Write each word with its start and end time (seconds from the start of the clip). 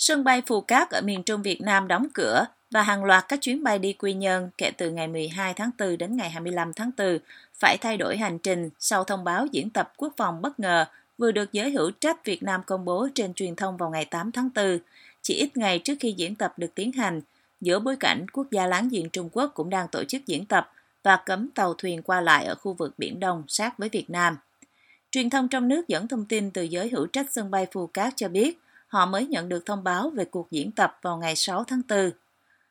Sân 0.00 0.24
bay 0.24 0.42
Phù 0.46 0.60
Cát 0.60 0.90
ở 0.90 1.00
miền 1.00 1.22
Trung 1.22 1.42
Việt 1.42 1.60
Nam 1.60 1.88
đóng 1.88 2.06
cửa 2.14 2.44
và 2.70 2.82
hàng 2.82 3.04
loạt 3.04 3.24
các 3.28 3.40
chuyến 3.40 3.64
bay 3.64 3.78
đi 3.78 3.92
Quy 3.92 4.12
Nhơn 4.12 4.50
kể 4.58 4.70
từ 4.70 4.90
ngày 4.90 5.08
12 5.08 5.54
tháng 5.54 5.70
4 5.78 5.98
đến 5.98 6.16
ngày 6.16 6.30
25 6.30 6.72
tháng 6.72 6.90
4 6.98 7.18
phải 7.58 7.78
thay 7.80 7.96
đổi 7.96 8.16
hành 8.16 8.38
trình 8.38 8.70
sau 8.78 9.04
thông 9.04 9.24
báo 9.24 9.46
diễn 9.46 9.70
tập 9.70 9.92
quốc 9.96 10.14
phòng 10.16 10.42
bất 10.42 10.60
ngờ 10.60 10.84
vừa 11.18 11.32
được 11.32 11.52
giới 11.52 11.70
hữu 11.70 11.90
trách 11.90 12.24
Việt 12.24 12.42
Nam 12.42 12.62
công 12.66 12.84
bố 12.84 13.08
trên 13.14 13.34
truyền 13.34 13.56
thông 13.56 13.76
vào 13.76 13.90
ngày 13.90 14.04
8 14.04 14.32
tháng 14.32 14.50
4, 14.54 14.78
chỉ 15.22 15.34
ít 15.34 15.56
ngày 15.56 15.78
trước 15.78 15.94
khi 16.00 16.12
diễn 16.12 16.34
tập 16.34 16.54
được 16.56 16.74
tiến 16.74 16.92
hành, 16.92 17.20
giữa 17.60 17.78
bối 17.78 17.96
cảnh 17.96 18.26
quốc 18.32 18.46
gia 18.50 18.66
láng 18.66 18.88
giềng 18.88 19.10
Trung 19.10 19.28
Quốc 19.32 19.50
cũng 19.54 19.70
đang 19.70 19.88
tổ 19.88 20.04
chức 20.04 20.26
diễn 20.26 20.46
tập 20.46 20.72
và 21.02 21.16
cấm 21.26 21.48
tàu 21.54 21.74
thuyền 21.74 22.02
qua 22.02 22.20
lại 22.20 22.44
ở 22.44 22.54
khu 22.54 22.72
vực 22.72 22.94
Biển 22.98 23.20
Đông 23.20 23.42
sát 23.48 23.78
với 23.78 23.88
Việt 23.88 24.10
Nam. 24.10 24.36
Truyền 25.10 25.30
thông 25.30 25.48
trong 25.48 25.68
nước 25.68 25.88
dẫn 25.88 26.08
thông 26.08 26.24
tin 26.24 26.50
từ 26.50 26.62
giới 26.62 26.88
hữu 26.88 27.06
trách 27.06 27.26
sân 27.30 27.50
bay 27.50 27.66
Phù 27.72 27.86
Cát 27.86 28.12
cho 28.16 28.28
biết 28.28 28.58
họ 28.90 29.06
mới 29.06 29.26
nhận 29.26 29.48
được 29.48 29.66
thông 29.66 29.84
báo 29.84 30.10
về 30.10 30.24
cuộc 30.24 30.50
diễn 30.50 30.72
tập 30.72 30.98
vào 31.02 31.16
ngày 31.18 31.36
6 31.36 31.64
tháng 31.64 31.82
4. 31.88 32.10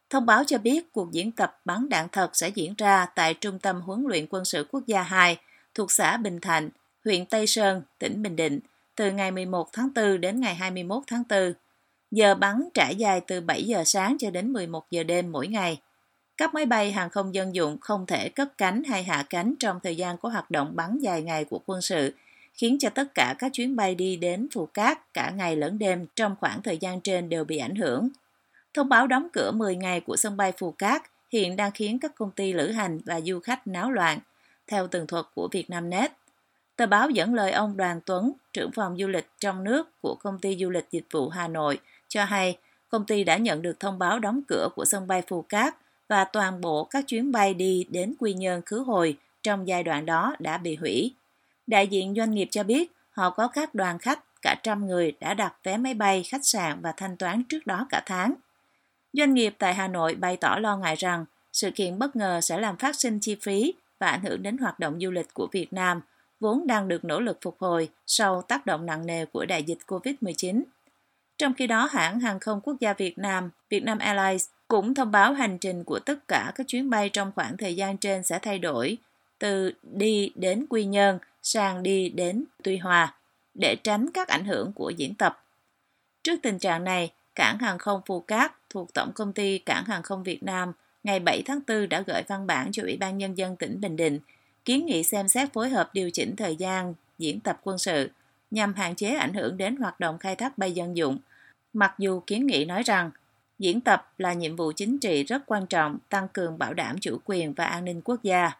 Thông 0.09 0.25
báo 0.25 0.43
cho 0.43 0.57
biết 0.57 0.93
cuộc 0.93 1.11
diễn 1.11 1.31
tập 1.31 1.61
bắn 1.65 1.89
đạn 1.89 2.07
thật 2.11 2.29
sẽ 2.33 2.49
diễn 2.49 2.73
ra 2.77 3.05
tại 3.05 3.33
Trung 3.33 3.59
tâm 3.59 3.81
Huấn 3.81 4.05
luyện 4.07 4.25
Quân 4.29 4.45
sự 4.45 4.67
Quốc 4.71 4.83
gia 4.87 5.01
2 5.01 5.37
thuộc 5.73 5.91
xã 5.91 6.17
Bình 6.17 6.39
Thạnh, 6.39 6.69
huyện 7.05 7.25
Tây 7.25 7.47
Sơn, 7.47 7.81
tỉnh 7.99 8.23
Bình 8.23 8.35
Định, 8.35 8.59
từ 8.95 9.11
ngày 9.11 9.31
11 9.31 9.69
tháng 9.73 9.89
4 9.95 10.21
đến 10.21 10.39
ngày 10.39 10.55
21 10.55 11.03
tháng 11.07 11.23
4. 11.29 11.53
Giờ 12.11 12.35
bắn 12.35 12.69
trải 12.73 12.95
dài 12.95 13.21
từ 13.27 13.41
7 13.41 13.63
giờ 13.63 13.83
sáng 13.85 14.17
cho 14.19 14.29
đến 14.29 14.53
11 14.53 14.91
giờ 14.91 15.03
đêm 15.03 15.31
mỗi 15.31 15.47
ngày. 15.47 15.81
Các 16.37 16.53
máy 16.53 16.65
bay 16.65 16.91
hàng 16.91 17.09
không 17.09 17.35
dân 17.35 17.55
dụng 17.55 17.77
không 17.81 18.05
thể 18.05 18.29
cất 18.29 18.57
cánh 18.57 18.83
hay 18.83 19.03
hạ 19.03 19.25
cánh 19.29 19.53
trong 19.59 19.79
thời 19.83 19.95
gian 19.95 20.17
có 20.17 20.29
hoạt 20.29 20.51
động 20.51 20.71
bắn 20.75 20.99
dài 20.99 21.21
ngày 21.21 21.45
của 21.45 21.59
quân 21.65 21.81
sự, 21.81 22.13
khiến 22.59 22.77
cho 22.79 22.89
tất 22.89 23.15
cả 23.15 23.35
các 23.39 23.53
chuyến 23.53 23.75
bay 23.75 23.95
đi 23.95 24.15
đến 24.15 24.47
Phù 24.53 24.65
Cát 24.65 25.13
cả 25.13 25.29
ngày 25.29 25.55
lẫn 25.55 25.79
đêm 25.79 26.05
trong 26.15 26.35
khoảng 26.39 26.61
thời 26.61 26.77
gian 26.77 27.01
trên 27.01 27.29
đều 27.29 27.43
bị 27.43 27.57
ảnh 27.57 27.75
hưởng. 27.75 28.09
Thông 28.73 28.89
báo 28.89 29.07
đóng 29.07 29.27
cửa 29.33 29.51
10 29.51 29.75
ngày 29.75 29.99
của 30.01 30.15
sân 30.17 30.37
bay 30.37 30.53
Phù 30.57 30.71
Cát 30.71 31.01
hiện 31.31 31.55
đang 31.55 31.71
khiến 31.71 31.99
các 31.99 32.15
công 32.15 32.31
ty 32.31 32.53
lữ 32.53 32.71
hành 32.71 32.99
và 33.05 33.21
du 33.21 33.39
khách 33.39 33.67
náo 33.67 33.91
loạn, 33.91 34.19
theo 34.67 34.87
tường 34.87 35.07
thuật 35.07 35.25
của 35.35 35.47
Vietnamnet. 35.51 36.11
Tờ 36.75 36.85
báo 36.85 37.09
dẫn 37.09 37.33
lời 37.33 37.51
ông 37.51 37.77
Đoàn 37.77 38.01
Tuấn, 38.05 38.31
trưởng 38.53 38.71
phòng 38.71 38.97
du 38.99 39.07
lịch 39.07 39.27
trong 39.39 39.63
nước 39.63 40.01
của 40.01 40.15
công 40.15 40.39
ty 40.39 40.57
du 40.59 40.69
lịch 40.69 40.85
dịch 40.91 41.05
vụ 41.11 41.29
Hà 41.29 41.47
Nội, 41.47 41.79
cho 42.07 42.23
hay 42.23 42.57
công 42.89 43.05
ty 43.05 43.23
đã 43.23 43.37
nhận 43.37 43.61
được 43.61 43.79
thông 43.79 43.99
báo 43.99 44.19
đóng 44.19 44.41
cửa 44.47 44.69
của 44.75 44.85
sân 44.85 45.07
bay 45.07 45.23
Phù 45.27 45.41
Cát 45.41 45.75
và 46.07 46.23
toàn 46.23 46.61
bộ 46.61 46.83
các 46.83 47.07
chuyến 47.07 47.31
bay 47.31 47.53
đi 47.53 47.85
đến 47.89 48.15
Quy 48.19 48.33
Nhơn 48.33 48.61
khứ 48.61 48.79
hồi 48.79 49.17
trong 49.43 49.67
giai 49.67 49.83
đoạn 49.83 50.05
đó 50.05 50.35
đã 50.39 50.57
bị 50.57 50.75
hủy. 50.75 51.13
Đại 51.69 51.87
diện 51.87 52.13
doanh 52.17 52.31
nghiệp 52.31 52.47
cho 52.51 52.63
biết 52.63 52.91
họ 53.09 53.29
có 53.29 53.47
các 53.47 53.75
đoàn 53.75 53.99
khách 53.99 54.41
cả 54.41 54.55
trăm 54.63 54.87
người 54.87 55.13
đã 55.19 55.33
đặt 55.33 55.53
vé 55.63 55.77
máy 55.77 55.93
bay, 55.93 56.23
khách 56.23 56.45
sạn 56.45 56.81
và 56.81 56.93
thanh 56.97 57.17
toán 57.17 57.43
trước 57.43 57.67
đó 57.67 57.85
cả 57.89 58.01
tháng. 58.05 58.33
Doanh 59.13 59.33
nghiệp 59.33 59.55
tại 59.57 59.73
Hà 59.73 59.87
Nội 59.87 60.15
bày 60.15 60.37
tỏ 60.37 60.57
lo 60.59 60.77
ngại 60.77 60.95
rằng 60.95 61.25
sự 61.53 61.71
kiện 61.71 61.99
bất 61.99 62.15
ngờ 62.15 62.41
sẽ 62.41 62.59
làm 62.59 62.77
phát 62.77 62.95
sinh 62.95 63.19
chi 63.19 63.35
phí 63.41 63.73
và 63.99 64.07
ảnh 64.07 64.21
hưởng 64.21 64.43
đến 64.43 64.57
hoạt 64.57 64.79
động 64.79 64.99
du 65.01 65.11
lịch 65.11 65.33
của 65.33 65.47
Việt 65.51 65.73
Nam, 65.73 66.01
vốn 66.39 66.67
đang 66.67 66.87
được 66.87 67.05
nỗ 67.05 67.19
lực 67.19 67.37
phục 67.41 67.55
hồi 67.59 67.89
sau 68.05 68.41
tác 68.41 68.65
động 68.65 68.85
nặng 68.85 69.05
nề 69.05 69.25
của 69.25 69.45
đại 69.45 69.63
dịch 69.63 69.79
COVID-19. 69.87 70.63
Trong 71.37 71.53
khi 71.53 71.67
đó, 71.67 71.89
hãng 71.91 72.19
hàng 72.19 72.39
không 72.39 72.61
quốc 72.61 72.75
gia 72.79 72.93
Việt 72.93 73.17
Nam, 73.17 73.49
Vietnam 73.69 73.99
Airlines, 73.99 74.47
cũng 74.67 74.93
thông 74.93 75.11
báo 75.11 75.33
hành 75.33 75.57
trình 75.57 75.83
của 75.83 75.99
tất 75.99 76.27
cả 76.27 76.51
các 76.55 76.67
chuyến 76.67 76.89
bay 76.89 77.09
trong 77.09 77.31
khoảng 77.35 77.57
thời 77.57 77.75
gian 77.75 77.97
trên 77.97 78.23
sẽ 78.23 78.39
thay 78.39 78.59
đổi 78.59 78.97
từ 79.39 79.71
đi 79.83 80.31
đến 80.35 80.65
Quy 80.69 80.85
Nhơn 80.85 81.19
sang 81.41 81.83
đi 81.83 82.09
đến 82.09 82.45
Tuy 82.63 82.77
Hòa 82.77 83.15
để 83.53 83.75
tránh 83.75 84.09
các 84.13 84.27
ảnh 84.27 84.45
hưởng 84.45 84.73
của 84.73 84.89
diễn 84.89 85.15
tập. 85.15 85.45
Trước 86.23 86.39
tình 86.43 86.59
trạng 86.59 86.83
này, 86.83 87.11
cảng 87.35 87.57
hàng 87.57 87.77
không 87.77 88.01
Phù 88.05 88.19
Cát 88.19 88.51
thuộc 88.69 88.93
Tổng 88.93 89.11
công 89.15 89.33
ty 89.33 89.57
Cảng 89.57 89.85
hàng 89.85 90.03
không 90.03 90.23
Việt 90.23 90.43
Nam 90.43 90.73
ngày 91.03 91.19
7 91.19 91.41
tháng 91.45 91.59
4 91.67 91.89
đã 91.89 92.03
gửi 92.07 92.21
văn 92.27 92.47
bản 92.47 92.71
cho 92.71 92.83
Ủy 92.83 92.97
ban 92.97 93.17
Nhân 93.17 93.37
dân 93.37 93.55
tỉnh 93.55 93.81
Bình 93.81 93.95
Định 93.95 94.19
kiến 94.65 94.85
nghị 94.85 95.03
xem 95.03 95.27
xét 95.27 95.53
phối 95.53 95.69
hợp 95.69 95.89
điều 95.93 96.11
chỉnh 96.11 96.35
thời 96.35 96.55
gian 96.55 96.93
diễn 97.17 97.39
tập 97.39 97.59
quân 97.63 97.77
sự 97.77 98.09
nhằm 98.51 98.73
hạn 98.73 98.95
chế 98.95 99.15
ảnh 99.15 99.33
hưởng 99.33 99.57
đến 99.57 99.75
hoạt 99.75 99.99
động 99.99 100.17
khai 100.17 100.35
thác 100.35 100.57
bay 100.57 100.71
dân 100.71 100.97
dụng. 100.97 101.17
Mặc 101.73 101.95
dù 101.97 102.19
kiến 102.27 102.47
nghị 102.47 102.65
nói 102.65 102.83
rằng 102.83 103.11
diễn 103.59 103.81
tập 103.81 104.13
là 104.17 104.33
nhiệm 104.33 104.55
vụ 104.55 104.71
chính 104.71 104.99
trị 104.99 105.23
rất 105.23 105.43
quan 105.45 105.67
trọng 105.67 105.97
tăng 106.09 106.27
cường 106.27 106.57
bảo 106.57 106.73
đảm 106.73 106.97
chủ 107.01 107.17
quyền 107.25 107.53
và 107.53 107.65
an 107.65 107.85
ninh 107.85 108.01
quốc 108.01 108.23
gia. 108.23 108.51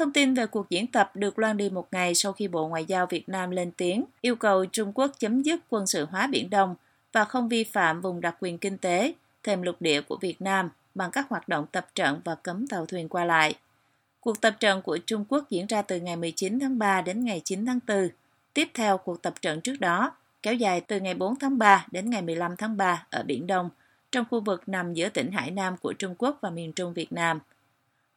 Thông 0.00 0.12
tin 0.12 0.34
về 0.34 0.46
cuộc 0.46 0.70
diễn 0.70 0.86
tập 0.86 1.10
được 1.14 1.38
loan 1.38 1.56
đi 1.56 1.70
một 1.70 1.88
ngày 1.92 2.14
sau 2.14 2.32
khi 2.32 2.48
Bộ 2.48 2.68
Ngoại 2.68 2.84
giao 2.84 3.06
Việt 3.06 3.28
Nam 3.28 3.50
lên 3.50 3.72
tiếng 3.72 4.04
yêu 4.20 4.36
cầu 4.36 4.66
Trung 4.66 4.92
Quốc 4.94 5.10
chấm 5.18 5.42
dứt 5.42 5.60
quân 5.68 5.86
sự 5.86 6.06
hóa 6.10 6.26
Biển 6.26 6.50
Đông 6.50 6.74
và 7.12 7.24
không 7.24 7.48
vi 7.48 7.64
phạm 7.64 8.00
vùng 8.00 8.20
đặc 8.20 8.36
quyền 8.40 8.58
kinh 8.58 8.78
tế, 8.78 9.14
thêm 9.42 9.62
lục 9.62 9.76
địa 9.80 10.00
của 10.00 10.16
Việt 10.20 10.42
Nam 10.42 10.70
bằng 10.94 11.10
các 11.10 11.28
hoạt 11.28 11.48
động 11.48 11.66
tập 11.72 11.86
trận 11.94 12.20
và 12.24 12.34
cấm 12.34 12.66
tàu 12.66 12.86
thuyền 12.86 13.08
qua 13.08 13.24
lại. 13.24 13.54
Cuộc 14.20 14.40
tập 14.40 14.56
trận 14.60 14.82
của 14.82 14.98
Trung 15.06 15.24
Quốc 15.28 15.50
diễn 15.50 15.66
ra 15.66 15.82
từ 15.82 16.00
ngày 16.00 16.16
19 16.16 16.58
tháng 16.60 16.78
3 16.78 17.02
đến 17.02 17.24
ngày 17.24 17.42
9 17.44 17.66
tháng 17.66 17.80
4. 17.88 18.08
Tiếp 18.54 18.68
theo 18.74 18.98
cuộc 18.98 19.22
tập 19.22 19.34
trận 19.42 19.60
trước 19.60 19.80
đó, 19.80 20.12
kéo 20.42 20.54
dài 20.54 20.80
từ 20.80 21.00
ngày 21.00 21.14
4 21.14 21.36
tháng 21.36 21.58
3 21.58 21.86
đến 21.90 22.10
ngày 22.10 22.22
15 22.22 22.56
tháng 22.56 22.76
3 22.76 23.06
ở 23.10 23.22
Biển 23.22 23.46
Đông, 23.46 23.70
trong 24.12 24.24
khu 24.30 24.40
vực 24.40 24.68
nằm 24.68 24.94
giữa 24.94 25.08
tỉnh 25.08 25.32
Hải 25.32 25.50
Nam 25.50 25.76
của 25.76 25.92
Trung 25.92 26.14
Quốc 26.18 26.38
và 26.40 26.50
miền 26.50 26.72
Trung 26.72 26.92
Việt 26.92 27.12
Nam. 27.12 27.40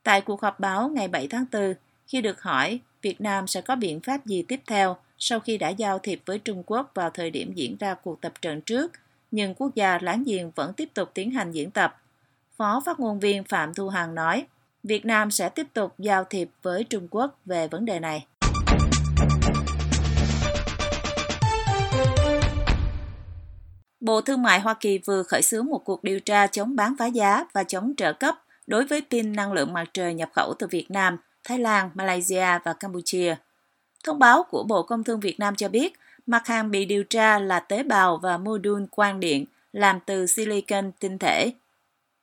Tại 0.04 0.22
cuộc 0.22 0.42
họp 0.42 0.60
báo 0.60 0.90
ngày 0.90 1.08
7 1.08 1.28
tháng 1.28 1.46
4, 1.52 1.74
khi 2.08 2.22
được 2.22 2.42
hỏi 2.42 2.80
Việt 3.02 3.22
Nam 3.22 3.48
sẽ 3.48 3.62
có 3.62 3.76
biện 3.76 4.00
pháp 4.00 4.26
gì 4.26 4.46
tiếp 4.48 4.60
theo 4.68 4.98
sau 5.18 5.40
khi 5.40 5.58
đã 5.58 5.70
giao 5.70 6.00
thiệp 6.00 6.22
với 6.26 6.40
Trung 6.40 6.64
Quốc 6.66 6.92
vào 6.94 7.10
thời 7.10 7.30
điểm 7.30 7.54
diễn 7.56 7.78
ra 7.80 7.94
cuộc 7.94 8.22
tập 8.22 8.34
trận 8.42 8.62
trước, 8.62 8.92
nhưng 9.32 9.56
quốc 9.56 9.76
gia 9.76 10.00
láng 10.02 10.24
giềng 10.24 10.52
vẫn 10.52 10.74
tiếp 10.74 10.90
tục 10.94 11.12
tiến 11.14 11.32
hành 11.32 11.52
diễn 11.52 11.72
tập. 11.72 12.02
Phó 12.58 12.82
phát 12.86 13.00
ngôn 13.00 13.20
viên 13.20 13.44
Phạm 13.44 13.74
Thu 13.74 13.90
Hằng 13.90 14.16
nói, 14.16 14.46
Việt 14.84 15.06
Nam 15.06 15.32
sẽ 15.32 15.50
tiếp 15.50 15.68
tục 15.74 15.94
giao 15.98 16.24
thiệp 16.24 16.50
với 16.62 16.84
Trung 16.84 17.08
Quốc 17.12 17.40
về 17.46 17.68
vấn 17.68 17.86
đề 17.86 18.00
này. 18.00 18.26
Bộ 24.00 24.22
Thương 24.22 24.44
mại 24.44 24.60
Hoa 24.60 24.74
Kỳ 24.74 24.98
vừa 24.98 25.24
khởi 25.24 25.42
xướng 25.42 25.66
một 25.66 25.86
cuộc 25.86 26.04
điều 26.04 26.20
tra 26.20 26.48
chống 26.48 26.76
bán 26.76 26.96
phá 27.00 27.06
giá 27.06 27.46
và 27.54 27.64
chống 27.64 27.94
trợ 27.98 28.14
cấp 28.14 28.36
đối 28.68 28.86
với 28.86 29.02
pin 29.12 29.34
năng 29.34 29.54
lượng 29.54 29.74
mặt 29.74 29.90
trời 29.94 30.14
nhập 30.14 30.30
khẩu 30.34 30.54
từ 30.60 30.68
Việt 30.68 30.92
Nam, 30.92 31.18
Thái 31.44 31.60
Lan, 31.60 31.90
Malaysia 31.94 32.60
và 32.64 32.74
Campuchia. 32.74 33.36
Thông 34.04 34.20
báo 34.20 34.44
của 34.44 34.64
Bộ 34.64 34.84
Công 34.84 35.04
Thương 35.04 35.20
Việt 35.20 35.40
Nam 35.40 35.56
cho 35.56 35.70
biết, 35.70 35.94
mặt 36.28 36.48
hàng 36.48 36.72
bị 36.72 36.86
điều 36.86 37.04
tra 37.04 37.40
là 37.40 37.60
tế 37.60 37.84
bào 37.84 38.18
và 38.18 38.38
mô 38.38 38.58
đun 38.58 38.88
quang 38.88 39.20
điện 39.20 39.46
làm 39.74 40.00
từ 40.06 40.28
silicon 40.28 40.92
tinh 41.00 41.18
thể. 41.18 41.52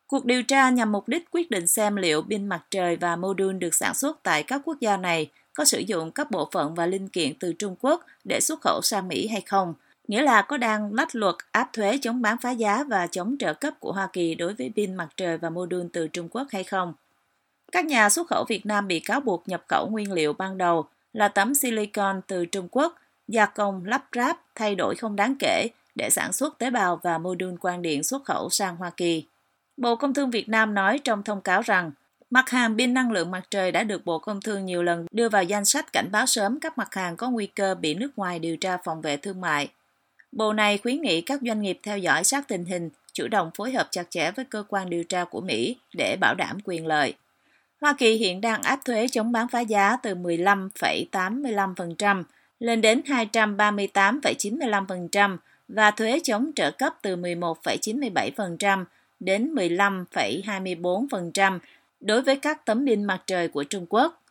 Cuộc 0.06 0.24
điều 0.24 0.42
tra 0.42 0.70
nhằm 0.70 0.92
mục 0.92 1.08
đích 1.08 1.30
quyết 1.30 1.50
định 1.50 1.66
xem 1.66 1.96
liệu 1.96 2.22
pin 2.22 2.46
mặt 2.46 2.62
trời 2.70 2.96
và 2.96 3.16
mô 3.16 3.34
đun 3.34 3.58
được 3.58 3.74
sản 3.74 3.94
xuất 3.94 4.22
tại 4.22 4.42
các 4.42 4.60
quốc 4.64 4.80
gia 4.80 4.96
này 4.96 5.30
có 5.54 5.64
sử 5.64 5.78
dụng 5.78 6.10
các 6.10 6.30
bộ 6.30 6.48
phận 6.52 6.74
và 6.74 6.86
linh 6.86 7.08
kiện 7.08 7.34
từ 7.38 7.52
Trung 7.52 7.76
Quốc 7.80 8.06
để 8.24 8.40
xuất 8.40 8.60
khẩu 8.60 8.80
sang 8.82 9.08
Mỹ 9.08 9.28
hay 9.28 9.40
không, 9.40 9.74
nghĩa 10.08 10.22
là 10.22 10.42
có 10.42 10.56
đang 10.56 10.94
lách 10.94 11.14
luật 11.14 11.34
áp 11.52 11.70
thuế 11.72 11.98
chống 12.02 12.22
bán 12.22 12.36
phá 12.42 12.50
giá 12.50 12.84
và 12.84 13.06
chống 13.06 13.36
trợ 13.38 13.54
cấp 13.54 13.74
của 13.80 13.92
Hoa 13.92 14.08
Kỳ 14.12 14.34
đối 14.34 14.54
với 14.54 14.72
pin 14.76 14.94
mặt 14.94 15.08
trời 15.16 15.38
và 15.38 15.50
mô 15.50 15.66
đun 15.66 15.88
từ 15.88 16.08
Trung 16.08 16.28
Quốc 16.30 16.46
hay 16.50 16.64
không. 16.64 16.94
Các 17.72 17.84
nhà 17.84 18.08
xuất 18.08 18.26
khẩu 18.26 18.44
Việt 18.48 18.66
Nam 18.66 18.88
bị 18.88 19.00
cáo 19.00 19.20
buộc 19.20 19.48
nhập 19.48 19.64
khẩu 19.68 19.88
nguyên 19.90 20.12
liệu 20.12 20.32
ban 20.32 20.58
đầu 20.58 20.84
là 21.12 21.28
tấm 21.28 21.54
silicon 21.54 22.20
từ 22.26 22.46
Trung 22.46 22.68
Quốc, 22.70 22.94
gia 23.28 23.46
công 23.46 23.84
lắp 23.84 24.04
ráp 24.16 24.40
thay 24.54 24.74
đổi 24.74 24.94
không 24.94 25.16
đáng 25.16 25.34
kể 25.38 25.68
để 25.94 26.10
sản 26.10 26.32
xuất 26.32 26.58
tế 26.58 26.70
bào 26.70 27.00
và 27.02 27.18
mô 27.18 27.34
đun 27.34 27.56
quang 27.58 27.82
điện 27.82 28.02
xuất 28.02 28.24
khẩu 28.24 28.50
sang 28.50 28.76
Hoa 28.76 28.90
Kỳ. 28.90 29.24
Bộ 29.76 29.96
Công 29.96 30.14
Thương 30.14 30.30
Việt 30.30 30.48
Nam 30.48 30.74
nói 30.74 30.98
trong 31.04 31.22
thông 31.22 31.40
cáo 31.40 31.62
rằng 31.62 31.90
mặt 32.30 32.50
hàng 32.50 32.76
pin 32.78 32.94
năng 32.94 33.12
lượng 33.12 33.30
mặt 33.30 33.42
trời 33.50 33.72
đã 33.72 33.82
được 33.82 34.04
Bộ 34.04 34.18
Công 34.18 34.40
Thương 34.40 34.66
nhiều 34.66 34.82
lần 34.82 35.06
đưa 35.10 35.28
vào 35.28 35.44
danh 35.44 35.64
sách 35.64 35.92
cảnh 35.92 36.08
báo 36.12 36.26
sớm 36.26 36.60
các 36.60 36.78
mặt 36.78 36.94
hàng 36.94 37.16
có 37.16 37.30
nguy 37.30 37.46
cơ 37.46 37.74
bị 37.74 37.94
nước 37.94 38.10
ngoài 38.16 38.38
điều 38.38 38.56
tra 38.56 38.76
phòng 38.84 39.00
vệ 39.00 39.16
thương 39.16 39.40
mại. 39.40 39.68
Bộ 40.32 40.52
này 40.52 40.78
khuyến 40.78 41.00
nghị 41.00 41.20
các 41.20 41.40
doanh 41.42 41.62
nghiệp 41.62 41.78
theo 41.82 41.98
dõi 41.98 42.24
sát 42.24 42.48
tình 42.48 42.64
hình, 42.64 42.90
chủ 43.12 43.28
động 43.28 43.50
phối 43.54 43.72
hợp 43.72 43.88
chặt 43.90 44.10
chẽ 44.10 44.30
với 44.30 44.44
cơ 44.44 44.64
quan 44.68 44.90
điều 44.90 45.04
tra 45.04 45.24
của 45.24 45.40
Mỹ 45.40 45.76
để 45.94 46.16
bảo 46.20 46.34
đảm 46.34 46.58
quyền 46.64 46.86
lợi. 46.86 47.14
Hoa 47.80 47.94
Kỳ 47.98 48.14
hiện 48.14 48.40
đang 48.40 48.62
áp 48.62 48.80
thuế 48.84 49.06
chống 49.12 49.32
bán 49.32 49.48
phá 49.48 49.60
giá 49.60 49.96
từ 49.96 50.14
15,85% 50.14 52.22
lên 52.60 52.80
đến 52.80 53.00
238,95% 53.06 55.36
và 55.68 55.90
thuế 55.90 56.20
chống 56.24 56.50
trợ 56.56 56.70
cấp 56.70 56.94
từ 57.02 57.16
11,97% 57.16 58.84
đến 59.20 59.54
15,24% 59.54 61.58
đối 62.00 62.22
với 62.22 62.36
các 62.36 62.64
tấm 62.64 62.86
pin 62.86 63.04
mặt 63.04 63.22
trời 63.26 63.48
của 63.48 63.64
Trung 63.64 63.86
Quốc. 63.88 64.22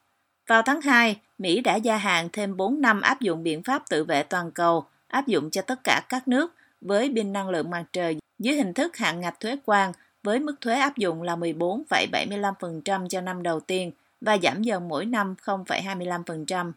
Vào 0.47 0.61
tháng 0.61 0.81
2, 0.81 1.15
Mỹ 1.37 1.61
đã 1.61 1.75
gia 1.75 1.97
hạn 1.97 2.29
thêm 2.33 2.57
4 2.57 2.81
năm 2.81 3.01
áp 3.01 3.21
dụng 3.21 3.43
biện 3.43 3.63
pháp 3.63 3.89
tự 3.89 4.03
vệ 4.03 4.23
toàn 4.23 4.51
cầu, 4.51 4.85
áp 5.09 5.27
dụng 5.27 5.49
cho 5.49 5.61
tất 5.61 5.83
cả 5.83 6.01
các 6.09 6.27
nước 6.27 6.55
với 6.81 7.11
pin 7.15 7.33
năng 7.33 7.49
lượng 7.49 7.69
mặt 7.69 7.85
trời 7.93 8.17
dưới 8.39 8.55
hình 8.55 8.73
thức 8.73 8.97
hạn 8.97 9.19
ngạch 9.19 9.39
thuế 9.39 9.57
quan 9.65 9.91
với 10.23 10.39
mức 10.39 10.55
thuế 10.61 10.75
áp 10.75 10.97
dụng 10.97 11.21
là 11.21 11.35
14,75% 11.35 13.07
cho 13.07 13.21
năm 13.21 13.43
đầu 13.43 13.59
tiên 13.59 13.91
và 14.21 14.37
giảm 14.43 14.61
dần 14.61 14.87
mỗi 14.87 15.05
năm 15.05 15.35
0,25%. 15.43 16.71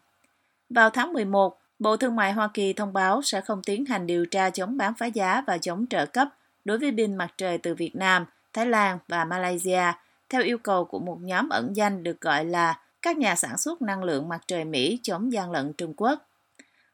Vào 0.69 0.89
tháng 0.89 1.13
11, 1.13 1.59
Bộ 1.79 1.97
Thương 1.97 2.15
mại 2.15 2.33
Hoa 2.33 2.49
Kỳ 2.53 2.73
thông 2.73 2.93
báo 2.93 3.21
sẽ 3.21 3.41
không 3.41 3.61
tiến 3.63 3.85
hành 3.85 4.07
điều 4.07 4.25
tra 4.25 4.49
chống 4.49 4.77
bán 4.77 4.93
phá 4.93 5.05
giá 5.05 5.43
và 5.47 5.57
chống 5.57 5.85
trợ 5.89 6.05
cấp 6.05 6.27
đối 6.65 6.77
với 6.77 6.91
pin 6.97 7.15
mặt 7.15 7.33
trời 7.37 7.57
từ 7.57 7.75
Việt 7.75 7.95
Nam, 7.95 8.25
Thái 8.53 8.65
Lan 8.65 8.99
và 9.07 9.25
Malaysia, 9.25 9.83
theo 10.29 10.41
yêu 10.41 10.57
cầu 10.57 10.85
của 10.85 10.99
một 10.99 11.17
nhóm 11.21 11.49
ẩn 11.49 11.75
danh 11.75 12.03
được 12.03 12.21
gọi 12.21 12.45
là 12.45 12.79
các 13.01 13.17
nhà 13.17 13.35
sản 13.35 13.57
xuất 13.57 13.81
năng 13.81 14.03
lượng 14.03 14.29
mặt 14.29 14.41
trời 14.47 14.65
Mỹ 14.65 14.99
chống 15.03 15.33
gian 15.33 15.51
lận 15.51 15.73
Trung 15.73 15.93
Quốc. 15.97 16.19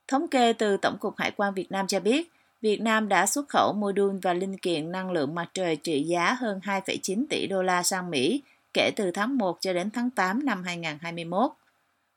Thống 0.09 0.27
kê 0.27 0.53
từ 0.53 0.77
Tổng 0.77 0.97
cục 0.99 1.17
Hải 1.17 1.31
quan 1.31 1.53
Việt 1.53 1.71
Nam 1.71 1.87
cho 1.87 1.99
biết, 1.99 2.31
Việt 2.61 2.81
Nam 2.81 3.09
đã 3.09 3.25
xuất 3.25 3.49
khẩu 3.49 3.73
mô 3.73 3.91
đun 3.91 4.19
và 4.19 4.33
linh 4.33 4.57
kiện 4.57 4.91
năng 4.91 5.11
lượng 5.11 5.35
mặt 5.35 5.49
trời 5.53 5.75
trị 5.75 6.03
giá 6.03 6.33
hơn 6.33 6.59
2,9 6.63 7.25
tỷ 7.29 7.47
đô 7.47 7.61
la 7.61 7.83
sang 7.83 8.09
Mỹ 8.09 8.43
kể 8.73 8.91
từ 8.95 9.11
tháng 9.11 9.37
1 9.37 9.57
cho 9.61 9.73
đến 9.73 9.89
tháng 9.91 10.09
8 10.09 10.45
năm 10.45 10.63
2021. 10.63 11.51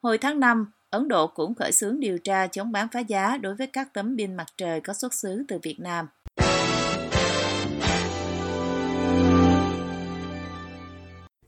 Hồi 0.02 0.18
tháng 0.18 0.40
5, 0.40 0.66
Ấn 0.90 1.08
Độ 1.08 1.26
cũng 1.26 1.54
khởi 1.54 1.72
xướng 1.72 2.00
điều 2.00 2.18
tra 2.18 2.46
chống 2.46 2.72
bán 2.72 2.88
phá 2.92 3.00
giá 3.00 3.36
đối 3.36 3.54
với 3.54 3.66
các 3.66 3.88
tấm 3.92 4.16
pin 4.18 4.34
mặt 4.34 4.46
trời 4.56 4.80
có 4.80 4.92
xuất 4.92 5.14
xứ 5.14 5.44
từ 5.48 5.58
Việt 5.62 5.80
Nam. 5.80 6.06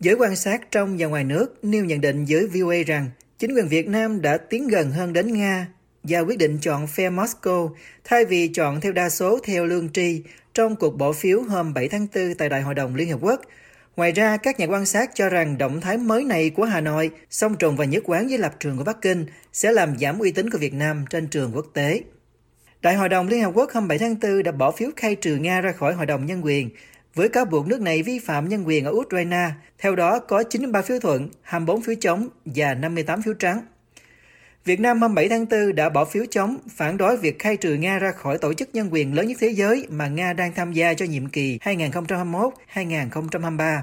Giới 0.01 0.15
quan 0.19 0.37
sát 0.37 0.71
trong 0.71 0.97
và 0.99 1.07
ngoài 1.07 1.25
nước 1.25 1.55
nêu 1.63 1.85
nhận 1.85 2.01
định 2.01 2.25
với 2.29 2.47
VOA 2.47 2.77
rằng 2.87 3.11
chính 3.39 3.55
quyền 3.55 3.69
Việt 3.69 3.89
Nam 3.89 4.23
đã 4.23 4.39
tiến 4.39 4.69
gần 4.69 4.91
hơn 4.91 5.13
đến 5.13 5.33
Nga 5.33 5.67
và 6.05 6.21
quyết 6.21 6.39
định 6.39 6.59
chọn 6.61 6.87
phe 6.87 7.11
Moscow 7.11 7.71
thay 8.05 8.25
vì 8.25 8.49
chọn 8.49 8.81
theo 8.81 8.93
đa 8.93 9.11
số 9.11 9.39
theo 9.45 9.65
lương 9.65 9.93
tri 9.93 10.23
trong 10.55 10.77
cuộc 10.77 10.91
bỏ 10.91 11.13
phiếu 11.13 11.43
hôm 11.43 11.75
7 11.75 11.89
tháng 11.89 12.07
4 12.15 12.35
tại 12.35 12.49
Đại 12.49 12.63
hội 12.63 12.75
đồng 12.75 12.95
Liên 12.95 13.11
Hợp 13.11 13.19
Quốc. 13.21 13.41
Ngoài 13.97 14.13
ra, 14.13 14.37
các 14.37 14.61
nhà 14.61 14.67
quan 14.67 14.87
sát 14.87 15.11
cho 15.15 15.29
rằng 15.29 15.59
động 15.59 15.81
thái 15.81 15.99
mới 15.99 16.25
này 16.25 16.51
của 16.51 16.65
Hà 16.65 16.81
Nội 16.81 17.11
song 17.31 17.57
trùng 17.57 17.77
và 17.77 17.85
nhất 17.85 18.03
quán 18.07 18.29
với 18.29 18.39
lập 18.39 18.55
trường 18.61 18.79
của 18.79 18.85
Bắc 18.85 19.01
Kinh 19.01 19.27
sẽ 19.53 19.73
làm 19.73 19.99
giảm 19.99 20.19
uy 20.19 20.33
tín 20.33 20.51
của 20.51 20.59
Việt 20.59 20.75
Nam 20.75 21.05
trên 21.11 21.27
trường 21.27 21.51
quốc 21.55 21.67
tế. 21.73 22.03
Đại 22.83 22.95
hội 22.95 23.09
đồng 23.09 23.29
Liên 23.29 23.43
Hợp 23.43 23.51
Quốc 23.55 23.71
hôm 23.73 23.89
7 23.89 23.99
tháng 23.99 24.17
4 24.23 24.43
đã 24.43 24.53
bỏ 24.53 24.71
phiếu 24.71 24.91
khai 24.97 25.15
trừ 25.15 25.37
Nga 25.37 25.61
ra 25.61 25.73
khỏi 25.73 25.95
Hội 25.95 26.07
đồng 26.07 26.27
Nhân 26.27 26.45
quyền 26.45 26.71
với 27.15 27.29
cáo 27.29 27.45
buộc 27.45 27.67
nước 27.67 27.81
này 27.81 28.03
vi 28.03 28.19
phạm 28.19 28.49
nhân 28.49 28.65
quyền 28.67 28.85
ở 28.85 28.91
Ukraine. 28.91 29.51
Theo 29.79 29.97
đó 29.97 30.19
có 30.19 30.43
93 30.43 30.83
phiếu 30.83 30.99
thuận, 31.01 31.29
24 31.43 31.83
phiếu 31.83 31.95
chống 32.01 32.29
và 32.45 32.75
58 32.75 33.23
phiếu 33.23 33.35
trắng. 33.35 33.61
Việt 34.65 34.81
Nam 34.81 35.01
hôm 35.01 35.15
7 35.15 35.29
tháng 35.29 35.47
4 35.51 35.75
đã 35.75 35.89
bỏ 35.89 36.05
phiếu 36.05 36.25
chống 36.31 36.59
phản 36.77 36.97
đối 36.97 37.17
việc 37.17 37.39
khai 37.39 37.57
trừ 37.57 37.75
Nga 37.75 37.99
ra 37.99 38.13
khỏi 38.13 38.39
tổ 38.39 38.55
chức 38.55 38.69
nhân 38.73 38.89
quyền 38.93 39.15
lớn 39.15 39.29
nhất 39.29 39.37
thế 39.41 39.49
giới 39.49 39.87
mà 39.91 40.09
Nga 40.09 40.33
đang 40.33 40.55
tham 40.55 40.73
gia 40.73 40.95
cho 40.95 41.05
nhiệm 41.05 41.29
kỳ 41.29 41.59
2021-2023. 41.59 43.81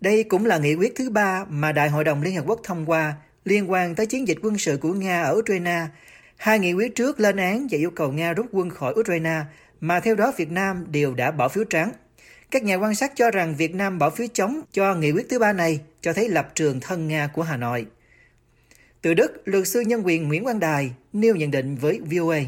Đây 0.00 0.24
cũng 0.24 0.46
là 0.46 0.58
nghị 0.58 0.74
quyết 0.74 0.92
thứ 0.96 1.10
ba 1.10 1.44
mà 1.48 1.72
Đại 1.72 1.88
hội 1.88 2.04
đồng 2.04 2.22
Liên 2.22 2.36
Hợp 2.36 2.44
Quốc 2.46 2.60
thông 2.64 2.90
qua 2.90 3.14
liên 3.44 3.70
quan 3.70 3.94
tới 3.94 4.06
chiến 4.06 4.28
dịch 4.28 4.38
quân 4.42 4.58
sự 4.58 4.76
của 4.76 4.92
Nga 4.92 5.22
ở 5.22 5.34
Ukraine. 5.34 5.86
Hai 6.36 6.58
nghị 6.58 6.72
quyết 6.72 6.94
trước 6.94 7.20
lên 7.20 7.36
án 7.36 7.66
và 7.70 7.78
yêu 7.78 7.90
cầu 7.90 8.12
Nga 8.12 8.32
rút 8.32 8.46
quân 8.52 8.70
khỏi 8.70 8.94
Ukraine, 9.00 9.40
mà 9.80 10.00
theo 10.00 10.14
đó 10.14 10.32
Việt 10.36 10.50
Nam 10.50 10.86
đều 10.90 11.14
đã 11.14 11.30
bỏ 11.30 11.48
phiếu 11.48 11.64
trắng. 11.64 11.92
Các 12.50 12.62
nhà 12.62 12.74
quan 12.74 12.94
sát 12.94 13.12
cho 13.16 13.30
rằng 13.30 13.56
Việt 13.56 13.74
Nam 13.74 13.98
bỏ 13.98 14.10
phiếu 14.10 14.26
chống 14.32 14.60
cho 14.72 14.94
nghị 14.94 15.10
quyết 15.10 15.26
thứ 15.30 15.38
ba 15.38 15.52
này 15.52 15.80
cho 16.00 16.12
thấy 16.12 16.28
lập 16.28 16.48
trường 16.54 16.80
thân 16.80 17.08
Nga 17.08 17.26
của 17.26 17.42
Hà 17.42 17.56
Nội. 17.56 17.86
Từ 19.02 19.14
Đức, 19.14 19.32
luật 19.44 19.68
sư 19.68 19.80
nhân 19.80 20.02
quyền 20.06 20.28
Nguyễn 20.28 20.44
Quang 20.44 20.60
Đài 20.60 20.90
nêu 21.12 21.36
nhận 21.36 21.50
định 21.50 21.76
với 21.80 22.00
VOA. 22.10 22.38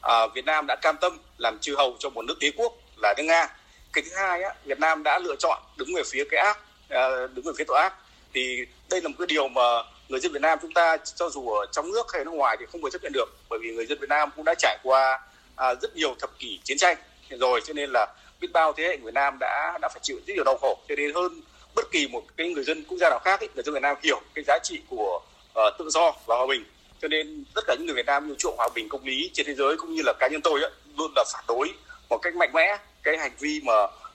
À, 0.00 0.26
Việt 0.34 0.44
Nam 0.44 0.66
đã 0.66 0.76
cam 0.76 0.96
tâm 1.00 1.18
làm 1.38 1.58
chư 1.58 1.74
hầu 1.76 1.96
cho 1.98 2.10
một 2.10 2.24
nước 2.24 2.34
đế 2.40 2.50
quốc 2.56 2.72
là 2.96 3.14
nước 3.16 3.22
Nga. 3.22 3.48
Cái 3.92 4.04
thứ 4.04 4.16
hai, 4.16 4.42
á, 4.42 4.54
Việt 4.64 4.78
Nam 4.78 5.02
đã 5.02 5.18
lựa 5.18 5.36
chọn 5.38 5.62
đứng 5.76 5.88
về 5.96 6.02
phía 6.12 6.24
cái 6.30 6.40
ác, 6.40 6.58
à, 6.88 7.08
đứng 7.34 7.44
về 7.44 7.52
phía 7.58 7.64
tội 7.64 7.78
ác. 7.78 7.94
Thì 8.32 8.64
đây 8.90 9.02
là 9.02 9.08
một 9.08 9.14
cái 9.18 9.26
điều 9.26 9.48
mà 9.48 9.62
người 10.08 10.20
dân 10.20 10.32
Việt 10.32 10.42
Nam 10.42 10.58
chúng 10.62 10.72
ta 10.72 10.96
cho 11.16 11.30
dù 11.30 11.48
ở 11.48 11.66
trong 11.72 11.92
nước 11.92 12.06
hay 12.12 12.24
nước 12.24 12.30
ngoài 12.30 12.56
thì 12.60 12.66
không 12.72 12.80
thể 12.82 12.88
chấp 12.92 13.02
nhận 13.02 13.12
được 13.12 13.36
bởi 13.48 13.58
vì 13.62 13.74
người 13.74 13.86
dân 13.86 13.98
Việt 14.00 14.08
Nam 14.08 14.30
cũng 14.36 14.44
đã 14.44 14.54
trải 14.58 14.78
qua 14.82 15.20
à, 15.56 15.74
rất 15.82 15.96
nhiều 15.96 16.14
thập 16.20 16.38
kỷ 16.38 16.60
chiến 16.64 16.78
tranh 16.78 16.96
rồi 17.30 17.60
cho 17.64 17.72
nên 17.72 17.90
là 17.90 18.06
biết 18.40 18.48
bao 18.52 18.72
thế 18.72 18.84
hệ 18.84 18.96
người 18.96 19.04
Việt 19.04 19.14
Nam 19.14 19.36
đã 19.40 19.78
đã 19.82 19.88
phải 19.88 20.00
chịu 20.02 20.16
rất 20.26 20.34
nhiều 20.34 20.44
đau 20.44 20.56
khổ 20.60 20.78
cho 20.88 20.94
nên 20.96 21.14
hơn 21.14 21.40
bất 21.74 21.90
kỳ 21.90 22.08
một 22.08 22.22
cái 22.36 22.48
người 22.48 22.64
dân 22.64 22.84
quốc 22.88 22.98
gia 22.98 23.10
nào 23.10 23.18
khác 23.24 23.40
ấy, 23.40 23.48
người 23.54 23.64
dân 23.64 23.74
Việt 23.74 23.82
Nam 23.82 23.96
hiểu 24.02 24.20
cái 24.34 24.44
giá 24.46 24.58
trị 24.62 24.80
của 24.88 25.20
uh, 25.58 25.78
tự 25.78 25.88
do 25.90 26.12
và 26.26 26.36
hòa 26.36 26.46
bình 26.46 26.64
cho 27.02 27.08
nên 27.08 27.44
tất 27.54 27.62
cả 27.66 27.74
những 27.74 27.86
người 27.86 27.94
Việt 27.94 28.06
Nam 28.06 28.28
yêu 28.28 28.34
chuộng 28.38 28.56
hòa 28.56 28.68
bình 28.74 28.88
công 28.88 29.04
lý 29.04 29.30
trên 29.34 29.46
thế 29.46 29.54
giới 29.54 29.76
cũng 29.76 29.94
như 29.94 30.02
là 30.04 30.12
cá 30.18 30.28
nhân 30.28 30.40
tôi 30.40 30.62
ấy, 30.62 30.70
luôn 30.98 31.12
là 31.16 31.24
phản 31.32 31.44
đối 31.48 31.72
một 32.08 32.18
cách 32.18 32.34
mạnh 32.34 32.52
mẽ 32.52 32.76
cái 33.02 33.18
hành 33.18 33.32
vi 33.38 33.60
mà 33.64 33.72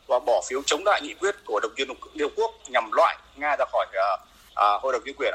và 0.07 0.19
bỏ 0.19 0.41
phiếu 0.49 0.61
chống 0.65 0.81
lại 0.85 1.01
nghị 1.01 1.13
quyết 1.13 1.35
của 1.45 1.59
đồng 1.59 1.71
Liên 1.77 1.87
Hợp 2.19 2.33
Quốc 2.35 2.51
nhằm 2.69 2.91
loại 2.91 3.17
Nga 3.35 3.55
ra 3.59 3.65
khỏi 3.71 3.85
uh, 3.89 4.19
uh, 4.51 4.81
Hội 4.81 4.93
đồng 4.93 5.03
Nhân 5.03 5.15
quyền. 5.17 5.33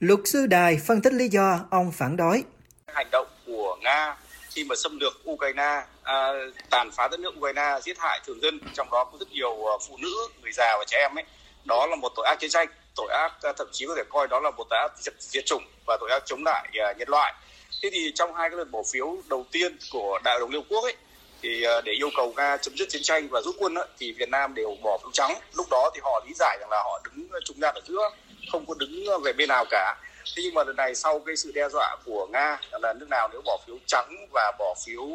Luật 0.00 0.20
sư 0.24 0.46
Đài 0.46 0.78
phân 0.86 1.02
tích 1.02 1.12
lý 1.12 1.28
do 1.28 1.60
ông 1.70 1.92
phản 1.92 2.16
đối. 2.16 2.44
Hành 2.86 3.06
động 3.10 3.26
của 3.46 3.76
Nga 3.82 4.16
khi 4.50 4.64
mà 4.64 4.76
xâm 4.76 4.98
lược 5.00 5.30
Ukraine, 5.30 5.82
à, 6.02 6.32
tàn 6.70 6.90
phá 6.90 7.08
đất 7.08 7.20
nước 7.20 7.34
Ukraine, 7.38 7.80
giết 7.82 7.98
hại 7.98 8.20
thường 8.26 8.40
dân, 8.42 8.60
trong 8.74 8.90
đó 8.90 9.04
có 9.12 9.18
rất 9.20 9.32
nhiều 9.32 9.56
phụ 9.88 9.96
nữ, 9.96 10.14
người 10.42 10.52
già 10.52 10.76
và 10.78 10.84
trẻ 10.86 10.98
em 10.98 11.18
ấy, 11.18 11.24
đó 11.64 11.86
là 11.86 11.96
một 11.96 12.12
tội 12.16 12.26
ác 12.26 12.40
chiến 12.40 12.50
tranh 12.50 12.68
tội 12.98 13.08
ác 13.12 13.32
à, 13.42 13.52
thậm 13.58 13.68
chí 13.72 13.86
có 13.86 13.94
thể 13.96 14.02
coi 14.08 14.28
đó 14.28 14.40
là 14.40 14.50
một 14.50 14.66
tội 14.70 14.78
ác 14.78 14.92
diệt 15.18 15.46
chủng 15.46 15.62
và 15.86 15.96
tội 16.00 16.10
ác 16.10 16.22
chống 16.26 16.44
lại 16.44 16.68
à, 16.72 16.92
nhân 16.98 17.08
loại. 17.08 17.34
Thế 17.82 17.90
thì 17.92 18.12
trong 18.14 18.34
hai 18.34 18.50
cái 18.50 18.56
lần 18.56 18.70
bỏ 18.70 18.82
phiếu 18.92 19.16
đầu 19.28 19.46
tiên 19.52 19.76
của 19.92 20.18
đại 20.24 20.34
hội 20.34 20.40
đồng 20.40 20.50
liên 20.50 20.62
quốc 20.68 20.84
ấy 20.84 20.96
thì 21.42 21.62
à, 21.62 21.80
để 21.80 21.92
yêu 21.92 22.10
cầu 22.16 22.32
nga 22.36 22.56
chấm 22.56 22.76
dứt 22.76 22.88
chiến 22.88 23.02
tranh 23.02 23.28
và 23.28 23.40
rút 23.40 23.56
quân 23.58 23.74
ấy, 23.74 23.86
thì 23.98 24.12
việt 24.12 24.28
nam 24.28 24.54
đều 24.54 24.76
bỏ 24.82 24.98
phiếu 25.02 25.10
trắng. 25.12 25.34
Lúc 25.54 25.66
đó 25.70 25.90
thì 25.94 26.00
họ 26.04 26.24
lý 26.26 26.34
giải 26.34 26.58
rằng 26.60 26.70
là 26.70 26.82
họ 26.84 27.00
đứng 27.04 27.28
trung 27.44 27.60
gian 27.60 27.74
ở 27.74 27.80
giữa 27.86 28.10
không 28.52 28.66
có 28.66 28.74
đứng 28.78 29.22
về 29.24 29.32
bên 29.32 29.48
nào 29.48 29.64
cả. 29.70 29.96
Thế 30.36 30.42
nhưng 30.42 30.54
mà 30.54 30.64
lần 30.64 30.76
này 30.76 30.94
sau 30.94 31.18
cái 31.18 31.36
sự 31.36 31.52
đe 31.54 31.68
dọa 31.68 31.96
của 32.04 32.26
nga 32.32 32.58
là 32.70 32.92
nước 32.92 33.08
nào 33.08 33.28
nếu 33.32 33.42
bỏ 33.44 33.58
phiếu 33.66 33.76
trắng 33.86 34.26
và 34.32 34.52
bỏ 34.58 34.74
phiếu 34.86 35.06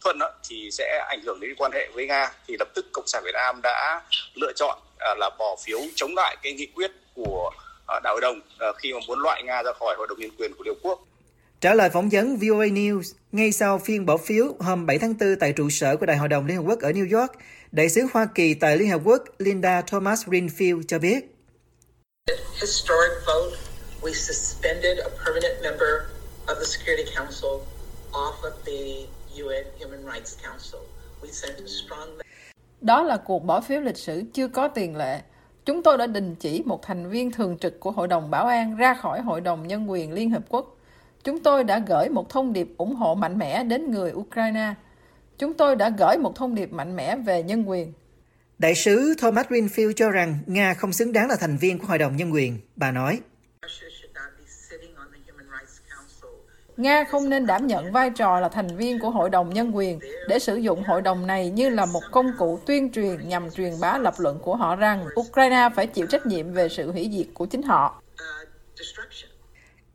thuận 0.00 0.18
đó, 0.18 0.30
thì 0.48 0.70
sẽ 0.72 1.04
ảnh 1.08 1.22
hưởng 1.26 1.40
đến 1.40 1.54
quan 1.56 1.72
hệ 1.72 1.88
với 1.94 2.06
nga. 2.06 2.32
Thì 2.48 2.56
lập 2.58 2.68
tức 2.74 2.86
cộng 2.92 3.06
sản 3.06 3.22
việt 3.24 3.34
nam 3.34 3.60
đã 3.62 4.02
lựa 4.34 4.52
chọn 4.56 4.78
là 5.18 5.30
bỏ 5.38 5.56
phiếu 5.64 5.78
chống 5.94 6.14
lại 6.16 6.36
cái 6.42 6.52
nghị 6.52 6.66
quyết 6.66 6.90
của 7.16 7.50
à, 7.86 8.00
đại 8.04 8.12
hội 8.12 8.20
đồng 8.20 8.40
à, 8.58 8.66
khi 8.78 8.92
mà 8.92 8.98
muốn 9.08 9.18
loại 9.18 9.42
Nga 9.42 9.62
ra 9.62 9.72
khỏi 9.80 9.94
Hội 9.98 10.06
đồng 10.08 10.18
Nhân 10.20 10.30
quyền 10.38 10.52
của 10.54 10.64
Liên 10.64 10.74
Hợp 10.74 10.80
Quốc. 10.82 11.04
Trả 11.60 11.74
lời 11.74 11.90
phỏng 11.90 12.08
vấn 12.08 12.36
VOA 12.36 12.66
News 12.66 13.02
ngay 13.32 13.52
sau 13.52 13.78
phiên 13.78 14.06
bỏ 14.06 14.16
phiếu 14.16 14.46
hôm 14.60 14.86
7 14.86 14.98
tháng 14.98 15.14
4 15.20 15.36
tại 15.40 15.52
trụ 15.52 15.70
sở 15.70 15.96
của 15.96 16.06
Đại 16.06 16.16
hội 16.16 16.28
đồng 16.28 16.46
Liên 16.46 16.56
Hợp 16.56 16.62
Quốc 16.66 16.80
ở 16.80 16.90
New 16.90 17.20
York, 17.20 17.32
đại 17.72 17.88
sứ 17.88 18.06
Hoa 18.12 18.26
Kỳ 18.34 18.54
tại 18.54 18.76
Liên 18.76 18.90
Hợp 18.90 19.00
Quốc 19.04 19.24
Linda 19.38 19.80
Thomas 19.80 20.28
Greenfield 20.28 20.82
cho 20.88 20.98
biết. 20.98 21.36
Đó 32.80 33.02
là 33.02 33.16
cuộc 33.16 33.38
bỏ 33.44 33.60
phiếu 33.60 33.80
lịch 33.80 33.96
sử 33.96 34.22
chưa 34.34 34.48
có 34.48 34.68
tiền 34.68 34.96
lệ. 34.96 35.20
Chúng 35.66 35.82
tôi 35.82 35.98
đã 35.98 36.06
đình 36.06 36.34
chỉ 36.34 36.62
một 36.66 36.82
thành 36.82 37.08
viên 37.08 37.30
thường 37.30 37.58
trực 37.58 37.80
của 37.80 37.90
Hội 37.90 38.08
đồng 38.08 38.30
Bảo 38.30 38.46
an 38.46 38.76
ra 38.76 38.94
khỏi 38.94 39.20
Hội 39.20 39.40
đồng 39.40 39.66
Nhân 39.66 39.90
quyền 39.90 40.12
Liên 40.12 40.30
Hợp 40.30 40.42
Quốc. 40.48 40.76
Chúng 41.24 41.42
tôi 41.42 41.64
đã 41.64 41.78
gửi 41.78 42.08
một 42.08 42.28
thông 42.30 42.52
điệp 42.52 42.68
ủng 42.76 42.94
hộ 42.94 43.14
mạnh 43.14 43.38
mẽ 43.38 43.64
đến 43.64 43.90
người 43.90 44.12
Ukraine. 44.12 44.74
Chúng 45.38 45.54
tôi 45.54 45.76
đã 45.76 45.90
gửi 45.98 46.18
một 46.18 46.36
thông 46.36 46.54
điệp 46.54 46.72
mạnh 46.72 46.96
mẽ 46.96 47.16
về 47.16 47.42
nhân 47.42 47.68
quyền. 47.68 47.92
Đại 48.58 48.74
sứ 48.74 49.14
Thomas 49.20 49.46
Greenfield 49.46 49.92
cho 49.96 50.10
rằng 50.10 50.38
Nga 50.46 50.74
không 50.74 50.92
xứng 50.92 51.12
đáng 51.12 51.28
là 51.28 51.36
thành 51.40 51.56
viên 51.56 51.78
của 51.78 51.86
Hội 51.86 51.98
đồng 51.98 52.16
Nhân 52.16 52.32
quyền. 52.32 52.58
Bà 52.76 52.90
nói, 52.90 53.20
Nga 56.76 57.04
không 57.04 57.30
nên 57.30 57.46
đảm 57.46 57.66
nhận 57.66 57.92
vai 57.92 58.10
trò 58.10 58.40
là 58.40 58.48
thành 58.48 58.76
viên 58.76 58.98
của 58.98 59.10
Hội 59.10 59.30
đồng 59.30 59.54
Nhân 59.54 59.76
quyền 59.76 59.98
để 60.28 60.38
sử 60.38 60.56
dụng 60.56 60.84
hội 60.84 61.02
đồng 61.02 61.26
này 61.26 61.50
như 61.50 61.68
là 61.68 61.86
một 61.86 62.02
công 62.12 62.32
cụ 62.38 62.58
tuyên 62.66 62.92
truyền 62.92 63.28
nhằm 63.28 63.50
truyền 63.50 63.72
bá 63.80 63.98
lập 63.98 64.14
luận 64.18 64.38
của 64.42 64.56
họ 64.56 64.76
rằng 64.76 65.06
Ukraine 65.20 65.68
phải 65.76 65.86
chịu 65.86 66.06
trách 66.06 66.26
nhiệm 66.26 66.52
về 66.52 66.68
sự 66.68 66.92
hủy 66.92 67.10
diệt 67.12 67.26
của 67.34 67.46
chính 67.46 67.62
họ. 67.62 68.02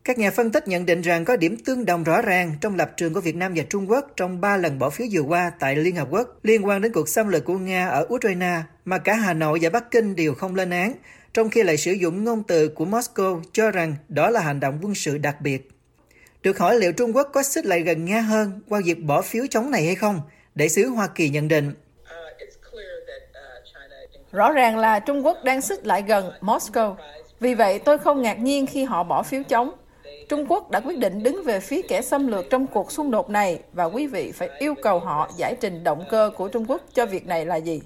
Các 0.04 0.18
nhà 0.18 0.30
phân 0.30 0.52
tích 0.52 0.68
nhận 0.68 0.86
định 0.86 1.00
rằng 1.00 1.24
có 1.24 1.36
điểm 1.36 1.56
tương 1.64 1.84
đồng 1.86 2.04
rõ 2.04 2.22
ràng 2.22 2.54
trong 2.60 2.76
lập 2.76 2.90
trường 2.96 3.14
của 3.14 3.20
Việt 3.20 3.36
Nam 3.36 3.52
và 3.56 3.62
Trung 3.70 3.90
Quốc 3.90 4.06
trong 4.16 4.40
ba 4.40 4.56
lần 4.56 4.78
bỏ 4.78 4.90
phiếu 4.90 5.06
vừa 5.12 5.20
qua 5.20 5.52
tại 5.58 5.76
Liên 5.76 5.96
Hợp 5.96 6.08
Quốc 6.10 6.38
liên 6.42 6.66
quan 6.66 6.80
đến 6.80 6.92
cuộc 6.92 7.08
xâm 7.08 7.28
lược 7.28 7.44
của 7.44 7.58
Nga 7.58 7.88
ở 7.88 8.06
Ukraine 8.14 8.62
mà 8.84 8.98
cả 8.98 9.14
Hà 9.14 9.34
Nội 9.34 9.58
và 9.62 9.70
Bắc 9.70 9.90
Kinh 9.90 10.16
đều 10.16 10.34
không 10.34 10.54
lên 10.54 10.70
án, 10.70 10.92
trong 11.34 11.50
khi 11.50 11.62
lại 11.62 11.76
sử 11.76 11.92
dụng 11.92 12.24
ngôn 12.24 12.42
từ 12.42 12.68
của 12.68 12.84
Moscow 12.84 13.40
cho 13.52 13.70
rằng 13.70 13.96
đó 14.08 14.30
là 14.30 14.40
hành 14.40 14.60
động 14.60 14.78
quân 14.82 14.94
sự 14.94 15.18
đặc 15.18 15.40
biệt. 15.40 15.68
Được 16.42 16.58
hỏi 16.58 16.78
liệu 16.78 16.92
Trung 16.92 17.16
Quốc 17.16 17.28
có 17.32 17.42
xích 17.42 17.66
lại 17.66 17.80
gần 17.80 18.04
Nga 18.04 18.20
hơn 18.20 18.60
qua 18.68 18.80
việc 18.84 19.02
bỏ 19.02 19.22
phiếu 19.22 19.44
chống 19.50 19.70
này 19.70 19.86
hay 19.86 19.94
không? 19.94 20.20
Đại 20.54 20.68
sứ 20.68 20.88
Hoa 20.88 21.06
Kỳ 21.06 21.28
nhận 21.28 21.48
định. 21.48 21.72
Rõ 24.32 24.52
ràng 24.52 24.78
là 24.78 24.98
Trung 24.98 25.26
Quốc 25.26 25.36
đang 25.44 25.60
xích 25.60 25.86
lại 25.86 26.02
gần 26.08 26.30
Moscow. 26.40 26.94
Vì 27.40 27.54
vậy 27.54 27.78
tôi 27.78 27.98
không 27.98 28.22
ngạc 28.22 28.38
nhiên 28.38 28.66
khi 28.66 28.84
họ 28.84 29.04
bỏ 29.04 29.22
phiếu 29.22 29.42
chống. 29.42 29.70
Trung 30.28 30.46
Quốc 30.48 30.70
đã 30.70 30.80
quyết 30.80 30.98
định 30.98 31.22
đứng 31.22 31.44
về 31.44 31.60
phía 31.60 31.82
kẻ 31.82 32.02
xâm 32.02 32.26
lược 32.26 32.50
trong 32.50 32.66
cuộc 32.66 32.92
xung 32.92 33.10
đột 33.10 33.30
này 33.30 33.60
và 33.72 33.84
quý 33.84 34.06
vị 34.06 34.32
phải 34.32 34.50
yêu 34.58 34.74
cầu 34.82 34.98
họ 34.98 35.30
giải 35.36 35.56
trình 35.60 35.84
động 35.84 36.04
cơ 36.10 36.30
của 36.36 36.48
Trung 36.48 36.64
Quốc 36.68 36.82
cho 36.94 37.06
việc 37.06 37.26
này 37.26 37.46
là 37.46 37.56
gì. 37.56 37.82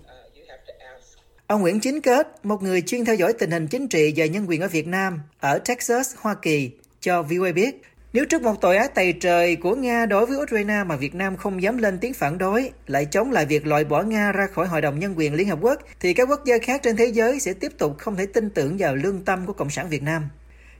Ông 1.46 1.60
Nguyễn 1.60 1.80
Chính 1.80 2.00
Kết, 2.00 2.26
một 2.42 2.62
người 2.62 2.82
chuyên 2.82 3.04
theo 3.04 3.14
dõi 3.14 3.32
tình 3.32 3.50
hình 3.50 3.66
chính 3.66 3.88
trị 3.88 4.12
và 4.16 4.26
nhân 4.26 4.46
quyền 4.48 4.60
ở 4.60 4.68
Việt 4.68 4.86
Nam, 4.86 5.20
ở 5.40 5.58
Texas, 5.58 6.14
Hoa 6.18 6.34
Kỳ, 6.42 6.70
cho 7.00 7.22
VOA 7.22 7.52
biết 7.52 7.82
nếu 8.16 8.24
trước 8.24 8.42
một 8.42 8.54
tội 8.60 8.76
ác 8.76 8.94
tày 8.94 9.14
trời 9.20 9.56
của 9.56 9.74
Nga 9.74 10.06
đối 10.06 10.26
với 10.26 10.36
Ukraine 10.36 10.84
mà 10.86 10.96
Việt 10.96 11.14
Nam 11.14 11.36
không 11.36 11.62
dám 11.62 11.78
lên 11.78 11.98
tiếng 12.00 12.14
phản 12.14 12.38
đối, 12.38 12.70
lại 12.86 13.06
chống 13.12 13.32
lại 13.32 13.46
việc 13.46 13.66
loại 13.66 13.84
bỏ 13.84 14.02
Nga 14.02 14.32
ra 14.32 14.46
khỏi 14.52 14.66
Hội 14.66 14.80
đồng 14.80 14.98
Nhân 14.98 15.14
quyền 15.16 15.34
Liên 15.34 15.48
Hợp 15.48 15.58
Quốc, 15.62 15.80
thì 16.00 16.14
các 16.14 16.28
quốc 16.28 16.40
gia 16.44 16.58
khác 16.62 16.80
trên 16.84 16.96
thế 16.96 17.06
giới 17.06 17.40
sẽ 17.40 17.52
tiếp 17.60 17.72
tục 17.78 17.98
không 17.98 18.16
thể 18.16 18.26
tin 18.34 18.50
tưởng 18.50 18.76
vào 18.78 18.96
lương 18.96 19.24
tâm 19.24 19.46
của 19.46 19.52
Cộng 19.52 19.70
sản 19.70 19.88
Việt 19.88 20.02
Nam. 20.02 20.22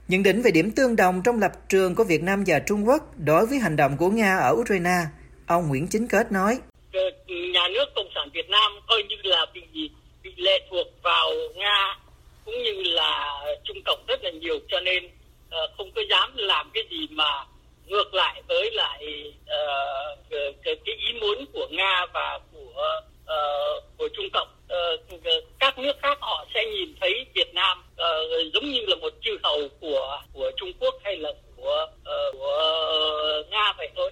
Nhận 0.07 0.23
định 0.23 0.41
về 0.41 0.51
điểm 0.51 0.71
tương 0.71 0.95
đồng 0.95 1.21
trong 1.25 1.39
lập 1.39 1.51
trường 1.69 1.95
của 1.95 2.03
Việt 2.03 2.23
Nam 2.23 2.43
và 2.47 2.59
Trung 2.59 2.87
Quốc 2.87 3.01
đối 3.17 3.45
với 3.45 3.57
hành 3.59 3.75
động 3.75 3.97
của 3.97 4.09
Nga 4.09 4.37
ở 4.37 4.51
Ukraine, 4.51 4.99
ông 5.47 5.67
Nguyễn 5.67 5.87
Chính 5.87 6.07
Kết 6.07 6.31
nói. 6.31 6.59
Nhà 7.53 7.67
nước 7.73 7.85
Cộng 7.95 8.09
sản 8.15 8.29
Việt 8.33 8.49
Nam 8.49 8.71
coi 8.87 9.03
như 9.09 9.15
là 9.23 9.45
bị 9.53 9.61
bị 10.23 10.31
lệ 10.37 10.59
thuộc 10.69 10.87
vào 11.03 11.29
Nga 11.55 11.97
cũng 12.45 12.55
như 12.63 12.83
là 12.83 13.29
Trung 13.63 13.77
Cộng 13.85 14.05
rất 14.07 14.23
là 14.23 14.31
nhiều 14.31 14.59
cho 14.67 14.79
nên 14.79 15.03
Ờ, 15.49 15.67
không 15.77 15.91
có 15.91 16.01
dám 16.09 16.31
làm 16.35 16.71
cái 16.73 16.83
gì 16.89 17.07
mà 17.09 17.45
ngược 17.85 18.13
lại 18.13 18.41
với 18.47 18.71
lại 18.71 19.33
uh, 19.41 20.19
cái, 20.63 20.75
cái 20.85 20.95
ý 20.95 21.19
muốn 21.21 21.45
của 21.53 21.67
Nga 21.71 22.05
và 22.13 22.39
của 22.53 23.01
uh, 23.23 23.83
của 23.97 24.09
Trung 24.13 24.29
Cộng. 24.33 24.47
Uh, 24.73 25.21
các 25.59 25.79
nước 25.79 25.95
khác 26.01 26.17
họ 26.21 26.45
sẽ 26.53 26.65
nhìn 26.65 26.95
thấy 27.01 27.25
Việt 27.35 27.53
Nam 27.53 27.83
uh, 27.93 28.53
giống 28.53 28.71
như 28.71 28.81
là 28.87 28.95
một 28.95 29.13
chư 29.21 29.37
hầu 29.43 29.69
của 29.81 30.21
của 30.33 30.51
Trung 30.57 30.71
Quốc 30.79 30.95
hay 31.03 31.17
là 31.17 31.31
của 31.55 31.87
uh, 32.01 32.33
của 32.33 33.43
Nga 33.49 33.73
vậy 33.77 33.89
thôi. 33.95 34.11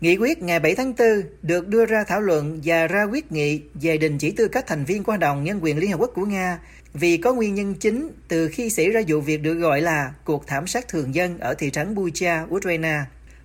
Nghị 0.00 0.16
quyết 0.16 0.42
ngày 0.42 0.60
7 0.60 0.74
tháng 0.74 0.94
4 0.98 1.08
được 1.42 1.68
đưa 1.68 1.86
ra 1.86 2.04
thảo 2.08 2.20
luận 2.20 2.60
và 2.64 2.86
ra 2.86 3.04
quyết 3.04 3.32
nghị 3.32 3.60
về 3.74 3.98
đình 3.98 4.18
chỉ 4.18 4.30
tư 4.30 4.48
cách 4.48 4.64
thành 4.66 4.84
viên 4.84 5.04
của 5.04 5.12
Hội 5.12 5.18
đồng 5.18 5.44
Nhân 5.44 5.60
quyền 5.62 5.78
Liên 5.78 5.90
Hợp 5.90 5.96
Quốc 6.00 6.10
của 6.14 6.24
Nga 6.24 6.58
vì 6.94 7.16
có 7.16 7.32
nguyên 7.32 7.54
nhân 7.54 7.74
chính 7.74 8.10
từ 8.28 8.48
khi 8.52 8.70
xảy 8.70 8.90
ra 8.90 9.00
vụ 9.08 9.20
việc 9.20 9.36
được 9.36 9.54
gọi 9.54 9.80
là 9.80 10.12
cuộc 10.24 10.46
thảm 10.46 10.66
sát 10.66 10.88
thường 10.88 11.14
dân 11.14 11.38
ở 11.38 11.54
thị 11.54 11.70
trấn 11.70 11.94
Bucha, 11.94 12.46
Ukraine. 12.54 12.98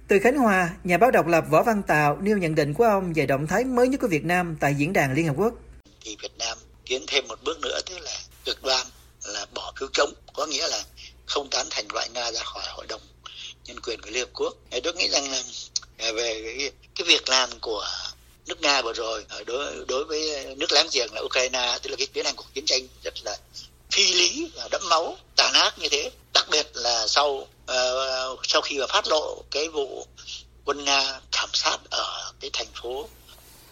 Từ 0.07 0.19
Khánh 0.19 0.37
Hòa, 0.37 0.69
nhà 0.83 0.97
báo 0.97 1.11
độc 1.11 1.27
lập 1.27 1.45
Võ 1.49 1.63
Văn 1.63 1.81
Tạo 1.87 2.17
nêu 2.21 2.37
nhận 2.37 2.55
định 2.55 2.73
của 2.73 2.83
ông 2.83 3.13
về 3.13 3.25
động 3.25 3.47
thái 3.47 3.63
mới 3.63 3.87
nhất 3.87 4.01
của 4.01 4.07
Việt 4.07 4.25
Nam 4.25 4.57
tại 4.59 4.75
diễn 4.75 4.93
đàn 4.93 5.13
Liên 5.13 5.27
Hợp 5.27 5.35
Quốc. 5.37 5.53
Thì 6.01 6.17
Việt 6.21 6.37
Nam 6.37 6.57
tiến 6.85 7.01
thêm 7.07 7.27
một 7.27 7.39
bước 7.43 7.59
nữa 7.61 7.79
tức 7.85 7.99
là 7.99 8.17
cực 8.45 8.63
đoan 8.63 8.87
là 9.25 9.45
bỏ 9.53 9.73
phiếu 9.79 9.89
chống, 9.93 10.13
có 10.33 10.45
nghĩa 10.45 10.67
là 10.67 10.83
không 11.25 11.47
tán 11.51 11.65
thành 11.69 11.85
loại 11.93 12.09
Nga 12.13 12.31
ra 12.31 12.41
khỏi 12.43 12.63
Hội 12.67 12.85
đồng 12.89 13.01
Nhân 13.65 13.77
quyền 13.83 14.01
của 14.01 14.09
Liên 14.09 14.25
Hợp 14.25 14.33
Quốc. 14.33 14.53
Tôi 14.83 14.93
nghĩ 14.93 15.09
rằng 15.09 15.31
là 15.31 15.41
Ờ, 15.99 16.13
về 16.13 16.41
cái, 16.57 16.71
cái 16.95 17.05
việc 17.07 17.29
làm 17.29 17.49
của 17.59 17.87
nước 18.45 18.61
Nga 18.61 18.81
vừa 18.81 18.93
rồi 18.93 19.25
ờ, 19.29 19.43
đối 19.43 19.85
đối 19.87 20.05
với 20.05 20.55
nước 20.57 20.71
láng 20.71 20.87
giềng 20.91 21.13
là 21.13 21.21
Ukraine 21.21 21.77
tức 21.81 21.89
là 21.89 21.95
cái 21.97 22.07
tiến 22.13 22.25
hành 22.25 22.35
cuộc 22.35 22.53
chiến 22.53 22.65
tranh 22.65 22.87
rất 23.03 23.13
là 23.23 23.37
phi 23.91 24.13
lý 24.13 24.51
và 24.55 24.67
đẫm 24.71 24.81
máu 24.89 25.17
tàn 25.35 25.53
ác 25.53 25.79
như 25.79 25.89
thế. 25.89 26.11
Đặc 26.33 26.45
biệt 26.51 26.67
là 26.73 27.07
sau 27.07 27.29
uh, 27.29 28.39
sau 28.43 28.61
khi 28.61 28.77
mà 28.79 28.87
phát 28.87 29.07
lộ 29.07 29.43
cái 29.51 29.67
vụ 29.67 30.07
quân 30.65 30.83
Nga 30.83 31.19
thảm 31.31 31.49
sát 31.53 31.77
ở 31.91 32.31
cái 32.39 32.49
thành 32.53 32.67
phố 32.81 33.07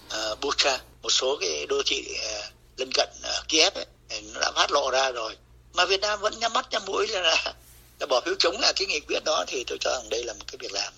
uh, 0.08 0.40
Bucha 0.42 0.80
một 1.02 1.10
số 1.10 1.38
cái 1.42 1.66
đô 1.66 1.82
thị 1.86 2.06
uh, 2.16 2.46
lân 2.78 2.90
cận 2.94 3.10
uh, 3.20 3.48
Kiev 3.48 3.74
ấy, 3.74 3.86
nó 4.22 4.40
đã 4.40 4.52
phát 4.56 4.72
lộ 4.72 4.92
ra 4.92 5.12
rồi. 5.12 5.36
Mà 5.74 5.86
Việt 5.86 6.02
Nam 6.02 6.20
vẫn 6.22 6.40
nhắm 6.40 6.54
mắt 6.54 6.68
nhắm 6.72 6.86
mũi 6.86 7.08
là, 7.08 7.54
là 8.00 8.06
bỏ 8.06 8.22
phiếu 8.26 8.36
chống 8.40 8.60
lại 8.60 8.74
cái 8.76 8.88
nghị 8.88 9.00
quyết 9.00 9.24
đó 9.26 9.46
thì 9.48 9.64
tôi 9.68 9.78
cho 9.82 9.92
rằng 9.92 10.10
đây 10.10 10.24
là 10.24 10.34
một 10.34 10.46
cái 10.48 10.58
việc 10.60 10.72
làm 10.72 10.94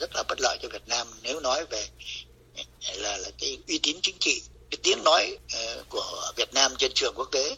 rất 0.00 0.10
là 0.14 0.22
bất 0.28 0.40
lợi 0.40 0.58
cho 0.62 0.68
Việt 0.72 0.88
Nam 0.88 1.06
nếu 1.22 1.40
nói 1.40 1.66
về 1.70 1.84
là 2.94 3.16
là 3.16 3.28
cái 3.40 3.58
uy 3.68 3.80
tín 3.82 3.96
chính 4.02 4.16
trị 4.18 4.42
cái 4.70 4.78
tiếng 4.82 5.04
nói 5.04 5.38
uh, 5.44 5.88
của 5.88 6.32
Việt 6.36 6.54
Nam 6.54 6.72
trên 6.78 6.90
trường 6.94 7.14
quốc 7.16 7.28
tế 7.32 7.56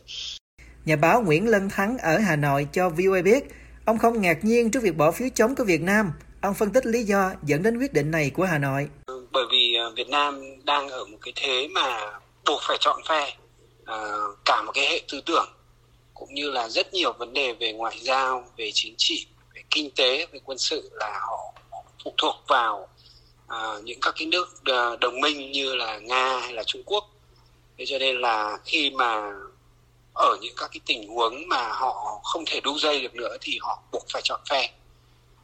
Nhà 0.85 0.97
báo 0.97 1.23
Nguyễn 1.23 1.49
Lân 1.49 1.71
Thắng 1.71 1.99
ở 1.99 2.19
Hà 2.19 2.37
Nội 2.37 2.69
cho 2.73 2.89
VOA 2.89 3.23
biết, 3.23 3.45
ông 3.85 3.99
không 3.99 4.21
ngạc 4.21 4.45
nhiên 4.45 4.71
trước 4.71 4.81
việc 4.83 4.97
bỏ 4.97 5.11
phiếu 5.11 5.29
chống 5.35 5.55
của 5.55 5.65
Việt 5.65 5.81
Nam. 5.81 6.13
Ông 6.43 6.55
phân 6.55 6.73
tích 6.73 6.87
lý 6.87 7.03
do 7.03 7.33
dẫn 7.43 7.63
đến 7.63 7.79
quyết 7.79 7.93
định 7.93 8.11
này 8.11 8.31
của 8.31 8.45
Hà 8.45 8.59
Nội. 8.59 8.89
Bởi 9.33 9.45
vì 9.53 9.75
ờ, 9.75 9.93
Việt 9.97 10.09
Nam 10.09 10.43
đang 10.65 10.89
ở 10.89 11.05
một 11.05 11.19
cái 11.21 11.33
thế 11.37 11.69
mà 11.69 12.19
buộc 12.47 12.61
phải 12.69 12.77
chọn 12.81 13.01
phe 13.09 13.37
ờ, 13.85 14.21
cả 14.45 14.63
một 14.63 14.73
cái 14.75 14.87
hệ 14.89 15.01
tư 15.13 15.21
tưởng 15.27 15.49
cũng 16.15 16.35
như 16.35 16.51
là 16.51 16.69
rất 16.69 16.95
nhiều 16.95 17.13
vấn 17.13 17.33
đề 17.33 17.53
về 17.53 17.73
ngoại 17.73 17.99
giao, 18.01 18.45
về 18.57 18.71
chính 18.75 18.95
trị, 18.99 19.27
về 19.55 19.63
kinh 19.71 19.91
tế, 19.91 20.27
về 20.33 20.39
quân 20.45 20.59
sự 20.59 20.91
là 20.93 21.19
họ 21.29 21.55
phụ 22.05 22.15
thuộc 22.19 22.35
vào 22.49 22.89
uh, 23.47 23.85
những 23.85 24.01
các 24.01 24.15
cái 24.19 24.27
nước 24.27 24.65
à, 24.65 24.97
đồng 25.01 25.21
minh 25.21 25.53
như 25.53 25.75
là 25.75 25.99
Nga 25.99 26.41
hay 26.41 26.53
là 26.53 26.63
Trung 26.65 26.83
Quốc. 26.87 27.11
Thế 27.79 27.85
cho 27.87 27.99
nên 27.99 28.21
là 28.21 28.59
khi 28.65 28.91
mà 28.91 29.33
ở 30.15 30.37
những 30.41 30.55
các 30.57 30.71
cái 30.73 30.81
tình 30.87 31.09
huống 31.09 31.49
mà 31.49 31.69
họ 31.73 32.21
không 32.25 32.45
thể 32.47 32.61
đu 32.61 32.79
dây 32.79 33.01
được 33.01 33.15
nữa 33.15 33.37
thì 33.41 33.59
họ 33.61 33.83
buộc 33.93 34.05
phải 34.13 34.23
chọn 34.25 34.41
phe 34.51 34.71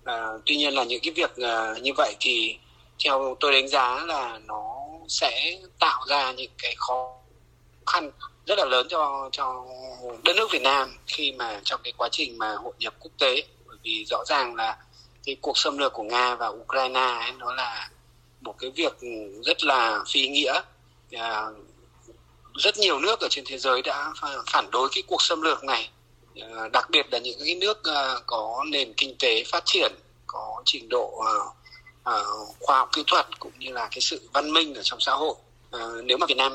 à, 0.04 0.26
tuy 0.46 0.56
nhiên 0.56 0.74
là 0.74 0.84
những 0.84 1.00
cái 1.02 1.12
việc 1.12 1.30
uh, 1.30 1.82
như 1.82 1.92
vậy 1.96 2.16
thì 2.20 2.58
theo 3.04 3.36
tôi 3.40 3.52
đánh 3.52 3.68
giá 3.68 4.04
là 4.06 4.38
nó 4.46 4.76
sẽ 5.08 5.60
tạo 5.78 6.04
ra 6.08 6.32
những 6.32 6.50
cái 6.58 6.74
khó 6.78 7.14
khăn 7.86 8.10
rất 8.46 8.58
là 8.58 8.64
lớn 8.64 8.86
cho 8.90 9.28
cho 9.32 9.64
đất 10.24 10.36
nước 10.36 10.50
Việt 10.50 10.62
Nam 10.62 10.96
khi 11.06 11.32
mà 11.32 11.60
trong 11.64 11.80
cái 11.84 11.92
quá 11.96 12.08
trình 12.12 12.38
mà 12.38 12.54
hội 12.54 12.72
nhập 12.78 12.94
quốc 13.00 13.12
tế 13.18 13.42
bởi 13.66 13.76
vì 13.82 14.04
rõ 14.10 14.24
ràng 14.26 14.54
là 14.54 14.76
cái 15.26 15.36
cuộc 15.40 15.58
xâm 15.58 15.78
lược 15.78 15.92
của 15.92 16.02
Nga 16.02 16.34
và 16.34 16.46
Ukraine 16.48 17.00
ấy, 17.00 17.32
nó 17.38 17.54
là 17.54 17.90
một 18.40 18.54
cái 18.58 18.70
việc 18.70 18.92
rất 19.44 19.64
là 19.64 20.04
phi 20.08 20.28
nghĩa. 20.28 20.60
À, 21.12 21.46
rất 22.54 22.78
nhiều 22.78 22.98
nước 22.98 23.20
ở 23.20 23.28
trên 23.30 23.44
thế 23.46 23.58
giới 23.58 23.82
đã 23.82 24.12
phản 24.52 24.70
đối 24.70 24.88
cái 24.92 25.02
cuộc 25.06 25.22
xâm 25.22 25.42
lược 25.42 25.64
này. 25.64 25.90
À, 26.40 26.68
đặc 26.72 26.90
biệt 26.90 27.06
là 27.10 27.18
những 27.18 27.38
cái 27.44 27.54
nước 27.54 27.84
à, 27.84 28.14
có 28.26 28.64
nền 28.68 28.92
kinh 28.96 29.16
tế 29.18 29.44
phát 29.44 29.62
triển 29.64 29.92
có 30.26 30.62
trình 30.64 30.88
độ 30.88 31.22
ờ, 32.02 32.24
khoa 32.60 32.78
học 32.78 32.88
kỹ 32.92 33.02
thuật 33.06 33.26
cũng 33.38 33.52
như 33.58 33.72
là 33.72 33.88
cái 33.90 34.00
sự 34.00 34.28
văn 34.32 34.52
minh 34.52 34.74
ở 34.74 34.82
trong 34.82 35.00
xã 35.00 35.12
hội. 35.12 35.34
À, 35.70 35.80
nếu 36.04 36.18
mà 36.18 36.26
Việt 36.26 36.36
Nam 36.36 36.52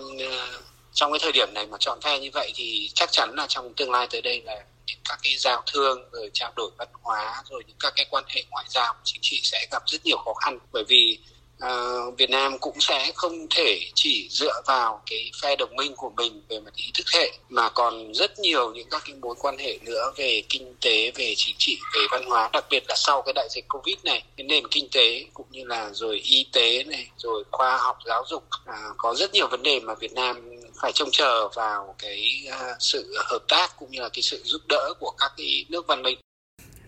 trong 0.93 1.11
cái 1.11 1.19
thời 1.19 1.31
điểm 1.31 1.53
này 1.53 1.67
mà 1.67 1.77
chọn 1.79 2.01
phe 2.01 2.19
như 2.19 2.29
vậy 2.33 2.51
thì 2.55 2.89
chắc 2.93 3.11
chắn 3.11 3.35
là 3.35 3.45
trong 3.47 3.73
tương 3.73 3.91
lai 3.91 4.07
tới 4.11 4.21
đây 4.21 4.41
là 4.45 4.63
những 4.91 5.03
các 5.09 5.19
cái 5.23 5.35
giao 5.37 5.63
thương 5.73 6.09
rồi 6.11 6.29
trao 6.33 6.51
đổi 6.55 6.71
văn 6.77 6.87
hóa 7.01 7.43
rồi 7.49 7.63
những 7.67 7.77
các 7.79 7.93
cái 7.95 8.05
quan 8.09 8.23
hệ 8.27 8.43
ngoại 8.49 8.65
giao 8.69 8.93
chính 9.03 9.21
trị 9.21 9.39
sẽ 9.43 9.67
gặp 9.71 9.83
rất 9.85 10.05
nhiều 10.05 10.17
khó 10.17 10.33
khăn. 10.33 10.59
Bởi 10.71 10.83
vì 10.87 11.19
uh, 11.65 12.17
Việt 12.17 12.29
Nam 12.29 12.59
cũng 12.59 12.79
sẽ 12.79 13.11
không 13.15 13.47
thể 13.49 13.79
chỉ 13.95 14.27
dựa 14.31 14.61
vào 14.67 15.01
cái 15.05 15.31
phe 15.41 15.55
đồng 15.55 15.75
minh 15.75 15.93
của 15.95 16.09
mình 16.09 16.41
về 16.49 16.59
mặt 16.59 16.73
ý 16.75 16.91
thức 16.93 17.05
hệ 17.13 17.31
mà 17.49 17.69
còn 17.69 18.13
rất 18.13 18.39
nhiều 18.39 18.71
những 18.73 18.87
các 18.89 19.01
cái 19.05 19.15
mối 19.15 19.35
quan 19.39 19.57
hệ 19.57 19.77
nữa 19.81 20.11
về 20.15 20.43
kinh 20.49 20.75
tế, 20.81 21.11
về 21.15 21.33
chính 21.37 21.55
trị, 21.57 21.77
về 21.95 22.01
văn 22.11 22.23
hóa, 22.29 22.49
đặc 22.53 22.65
biệt 22.69 22.83
là 22.87 22.95
sau 22.97 23.21
cái 23.21 23.33
đại 23.33 23.47
dịch 23.51 23.65
Covid 23.69 23.95
này, 24.03 24.23
cái 24.37 24.43
nền 24.43 24.67
kinh 24.67 24.89
tế 24.91 25.25
cũng 25.33 25.47
như 25.51 25.63
là 25.65 25.89
rồi 25.93 26.19
y 26.19 26.45
tế 26.51 26.83
này, 26.83 27.07
rồi 27.17 27.43
khoa 27.51 27.77
học 27.77 27.97
giáo 28.05 28.23
dục 28.29 28.43
uh, 28.69 28.95
có 28.97 29.15
rất 29.15 29.33
nhiều 29.33 29.47
vấn 29.47 29.63
đề 29.63 29.79
mà 29.79 29.95
Việt 29.95 30.13
Nam 30.13 30.60
phải 30.81 30.91
trông 30.95 31.09
chờ 31.11 31.49
vào 31.55 31.95
cái 31.99 32.47
à, 32.51 32.75
sự 32.79 33.13
hợp 33.17 33.41
tác 33.49 33.67
cũng 33.79 33.91
như 33.91 34.01
là 34.01 34.09
cái 34.13 34.21
sự 34.21 34.41
giúp 34.43 34.61
đỡ 34.69 34.93
của 34.99 35.11
các 35.19 35.31
cái 35.37 35.65
nước 35.69 35.87
văn 35.87 36.03
minh. 36.03 36.17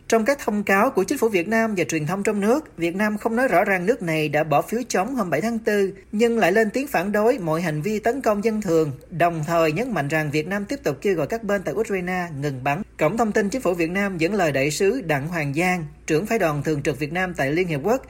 Trong 0.08 0.26
các 0.26 0.40
thông 0.46 0.64
cáo 0.64 0.90
của 0.90 1.04
chính 1.04 1.18
phủ 1.18 1.30
Việt 1.30 1.48
Nam 1.48 1.76
và 1.78 1.84
truyền 1.84 2.06
thông 2.06 2.24
trong 2.24 2.40
nước, 2.40 2.78
Việt 2.78 2.96
Nam 2.96 3.18
không 3.18 3.36
nói 3.36 3.48
rõ 3.48 3.64
ràng 3.64 3.86
nước 3.86 4.02
này 4.02 4.30
đã 4.30 4.44
bỏ 4.44 4.62
phiếu 4.62 4.82
chống 4.90 5.16
hôm 5.16 5.30
7 5.30 5.42
tháng 5.42 5.60
4, 5.66 5.92
nhưng 6.12 6.38
lại 6.38 6.52
lên 6.52 6.70
tiếng 6.70 6.88
phản 6.88 7.12
đối 7.12 7.38
mọi 7.38 7.62
hành 7.62 7.82
vi 7.82 8.00
tấn 8.00 8.22
công 8.22 8.44
dân 8.44 8.62
thường, 8.62 8.92
đồng 9.10 9.44
thời 9.48 9.72
nhấn 9.72 9.92
mạnh 9.94 10.08
rằng 10.08 10.32
Việt 10.32 10.48
Nam 10.48 10.66
tiếp 10.66 10.80
tục 10.84 10.98
kêu 11.02 11.16
gọi 11.16 11.28
các 11.28 11.44
bên 11.44 11.64
tại 11.64 11.74
Ukraine 11.74 12.28
ngừng 12.40 12.64
bắn. 12.64 12.82
Cổng 13.00 13.18
thông 13.18 13.32
tin 13.32 13.50
chính 13.50 13.62
phủ 13.62 13.74
Việt 13.74 13.90
Nam 13.90 14.18
dẫn 14.18 14.34
lời 14.34 14.52
đại 14.52 14.72
sứ 14.72 15.02
Đặng 15.02 15.28
Hoàng 15.28 15.54
Giang, 15.54 15.86
trưởng 16.08 16.26
phái 16.26 16.40
đoàn 16.40 16.64
thường 16.64 16.84
trực 16.84 17.00
Việt 17.00 17.12
Nam 17.12 17.34
tại 17.38 17.52
Liên 17.52 17.68
Hiệp 17.68 17.80
Quốc, 17.84 18.02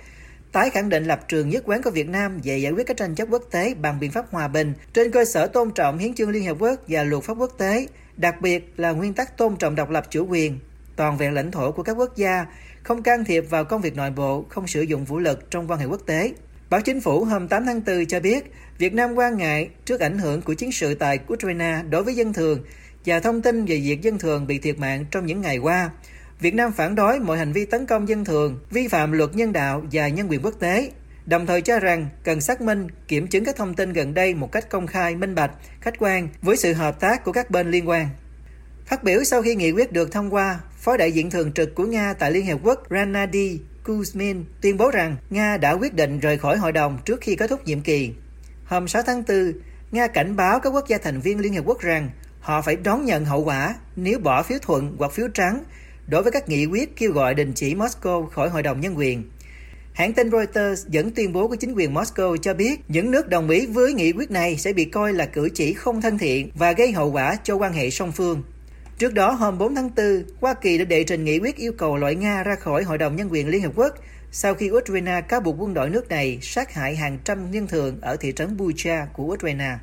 tái 0.53 0.69
khẳng 0.69 0.89
định 0.89 1.05
lập 1.05 1.27
trường 1.27 1.49
nhất 1.49 1.63
quán 1.65 1.81
của 1.81 1.91
Việt 1.91 2.09
Nam 2.09 2.39
về 2.43 2.57
giải 2.57 2.71
quyết 2.71 2.87
các 2.87 2.97
tranh 2.97 3.15
chấp 3.15 3.27
quốc 3.31 3.43
tế 3.51 3.73
bằng 3.73 3.99
biện 3.99 4.11
pháp 4.11 4.25
hòa 4.31 4.47
bình 4.47 4.73
trên 4.93 5.11
cơ 5.11 5.25
sở 5.25 5.47
tôn 5.47 5.71
trọng 5.71 5.97
hiến 5.97 6.13
chương 6.13 6.29
Liên 6.29 6.45
Hợp 6.45 6.57
Quốc 6.59 6.79
và 6.87 7.03
luật 7.03 7.23
pháp 7.23 7.33
quốc 7.33 7.51
tế, 7.57 7.87
đặc 8.17 8.41
biệt 8.41 8.73
là 8.77 8.91
nguyên 8.91 9.13
tắc 9.13 9.37
tôn 9.37 9.55
trọng 9.55 9.75
độc 9.75 9.89
lập 9.89 10.05
chủ 10.09 10.27
quyền, 10.29 10.59
toàn 10.95 11.17
vẹn 11.17 11.33
lãnh 11.33 11.51
thổ 11.51 11.71
của 11.71 11.83
các 11.83 11.93
quốc 11.93 12.15
gia, 12.15 12.45
không 12.83 13.03
can 13.03 13.25
thiệp 13.25 13.45
vào 13.49 13.65
công 13.65 13.81
việc 13.81 13.95
nội 13.95 14.11
bộ, 14.11 14.45
không 14.49 14.67
sử 14.67 14.81
dụng 14.81 15.05
vũ 15.05 15.19
lực 15.19 15.51
trong 15.51 15.71
quan 15.71 15.79
hệ 15.79 15.85
quốc 15.85 16.01
tế. 16.05 16.31
Báo 16.69 16.81
chính 16.81 17.01
phủ 17.01 17.23
hôm 17.23 17.47
8 17.47 17.65
tháng 17.65 17.81
4 17.85 18.05
cho 18.05 18.19
biết, 18.19 18.51
Việt 18.77 18.93
Nam 18.93 19.15
quan 19.15 19.37
ngại 19.37 19.69
trước 19.85 19.99
ảnh 19.99 20.17
hưởng 20.17 20.41
của 20.41 20.53
chiến 20.53 20.71
sự 20.71 20.95
tại 20.95 21.19
Ukraine 21.33 21.83
đối 21.89 22.03
với 22.03 22.15
dân 22.15 22.33
thường 22.33 22.63
và 23.05 23.19
thông 23.19 23.41
tin 23.41 23.65
về 23.65 23.79
việc 23.79 24.01
dân 24.01 24.19
thường 24.19 24.47
bị 24.47 24.59
thiệt 24.59 24.79
mạng 24.79 25.05
trong 25.11 25.25
những 25.25 25.41
ngày 25.41 25.57
qua. 25.57 25.89
Việt 26.39 26.53
Nam 26.53 26.71
phản 26.71 26.95
đối 26.95 27.19
mọi 27.19 27.37
hành 27.37 27.53
vi 27.53 27.65
tấn 27.65 27.85
công 27.85 28.09
dân 28.09 28.25
thường, 28.25 28.59
vi 28.71 28.87
phạm 28.87 29.11
luật 29.11 29.35
nhân 29.35 29.53
đạo 29.53 29.83
và 29.91 30.07
nhân 30.07 30.27
quyền 30.29 30.41
quốc 30.41 30.55
tế, 30.59 30.91
đồng 31.25 31.45
thời 31.45 31.61
cho 31.61 31.79
rằng 31.79 32.09
cần 32.23 32.41
xác 32.41 32.61
minh, 32.61 32.87
kiểm 33.07 33.27
chứng 33.27 33.45
các 33.45 33.55
thông 33.55 33.73
tin 33.73 33.93
gần 33.93 34.13
đây 34.13 34.33
một 34.33 34.51
cách 34.51 34.69
công 34.69 34.87
khai, 34.87 35.15
minh 35.15 35.35
bạch, 35.35 35.51
khách 35.81 35.93
quan 35.99 36.29
với 36.41 36.57
sự 36.57 36.73
hợp 36.73 36.99
tác 36.99 37.23
của 37.23 37.31
các 37.31 37.51
bên 37.51 37.71
liên 37.71 37.89
quan. 37.89 38.09
Phát 38.85 39.03
biểu 39.03 39.23
sau 39.23 39.41
khi 39.41 39.55
nghị 39.55 39.71
quyết 39.71 39.91
được 39.91 40.11
thông 40.11 40.33
qua, 40.33 40.59
Phó 40.83 40.97
đại 40.97 41.11
diện 41.11 41.29
thường 41.29 41.51
trực 41.51 41.75
của 41.75 41.85
Nga 41.85 42.13
tại 42.13 42.31
Liên 42.31 42.45
Hiệp 42.45 42.59
Quốc 42.63 42.83
Ranady 42.89 43.59
Kuzmin 43.85 44.43
tuyên 44.61 44.77
bố 44.77 44.91
rằng 44.91 45.15
Nga 45.29 45.57
đã 45.57 45.71
quyết 45.71 45.93
định 45.93 46.19
rời 46.19 46.37
khỏi 46.37 46.57
hội 46.57 46.71
đồng 46.71 46.97
trước 47.05 47.21
khi 47.21 47.35
kết 47.35 47.49
thúc 47.49 47.65
nhiệm 47.65 47.81
kỳ. 47.81 48.13
Hôm 48.65 48.87
6 48.87 49.03
tháng 49.03 49.23
4, 49.27 49.53
Nga 49.91 50.07
cảnh 50.07 50.35
báo 50.35 50.59
các 50.59 50.69
quốc 50.69 50.87
gia 50.87 50.97
thành 50.97 51.19
viên 51.19 51.39
Liên 51.39 51.53
Hiệp 51.53 51.63
Quốc 51.65 51.79
rằng 51.79 52.09
họ 52.39 52.61
phải 52.61 52.75
đón 52.75 53.05
nhận 53.05 53.25
hậu 53.25 53.43
quả 53.43 53.75
nếu 53.95 54.19
bỏ 54.19 54.43
phiếu 54.43 54.57
thuận 54.61 54.95
hoặc 54.99 55.11
phiếu 55.11 55.27
trắng 55.27 55.63
đối 56.07 56.23
với 56.23 56.31
các 56.31 56.49
nghị 56.49 56.65
quyết 56.65 56.95
kêu 56.95 57.11
gọi 57.11 57.33
đình 57.33 57.53
chỉ 57.53 57.75
Moscow 57.75 58.25
khỏi 58.25 58.49
Hội 58.49 58.63
đồng 58.63 58.81
Nhân 58.81 58.97
quyền. 58.97 59.23
Hãng 59.93 60.13
tin 60.13 60.31
Reuters 60.31 60.87
dẫn 60.87 61.11
tuyên 61.11 61.33
bố 61.33 61.47
của 61.47 61.55
chính 61.55 61.73
quyền 61.73 61.93
Moscow 61.93 62.37
cho 62.37 62.53
biết 62.53 62.81
những 62.87 63.11
nước 63.11 63.29
đồng 63.29 63.49
ý 63.49 63.65
với 63.65 63.93
nghị 63.93 64.11
quyết 64.11 64.31
này 64.31 64.57
sẽ 64.57 64.73
bị 64.73 64.85
coi 64.85 65.13
là 65.13 65.25
cử 65.25 65.49
chỉ 65.53 65.73
không 65.73 66.01
thân 66.01 66.17
thiện 66.17 66.51
và 66.55 66.71
gây 66.71 66.91
hậu 66.91 67.11
quả 67.11 67.37
cho 67.43 67.55
quan 67.55 67.73
hệ 67.73 67.89
song 67.89 68.11
phương. 68.11 68.43
Trước 68.97 69.13
đó, 69.13 69.31
hôm 69.31 69.57
4 69.57 69.75
tháng 69.75 69.89
4, 69.95 70.23
Hoa 70.41 70.53
Kỳ 70.53 70.77
đã 70.77 70.85
đệ 70.85 71.03
trình 71.03 71.23
nghị 71.23 71.39
quyết 71.39 71.55
yêu 71.55 71.71
cầu 71.77 71.97
loại 71.97 72.15
Nga 72.15 72.43
ra 72.43 72.55
khỏi 72.55 72.83
Hội 72.83 72.97
đồng 72.97 73.15
Nhân 73.15 73.27
quyền 73.31 73.47
Liên 73.47 73.61
Hợp 73.61 73.71
Quốc 73.75 73.93
sau 74.35 74.53
khi 74.53 74.71
Ukraine 74.71 75.21
cáo 75.21 75.39
buộc 75.39 75.55
quân 75.59 75.73
đội 75.73 75.89
nước 75.89 76.09
này 76.09 76.39
sát 76.41 76.73
hại 76.73 76.95
hàng 76.95 77.17
trăm 77.23 77.51
nhân 77.51 77.67
thường 77.67 78.01
ở 78.01 78.15
thị 78.15 78.33
trấn 78.35 78.57
Bucha 78.57 79.07
của 79.13 79.23
Ukraine. 79.23 79.77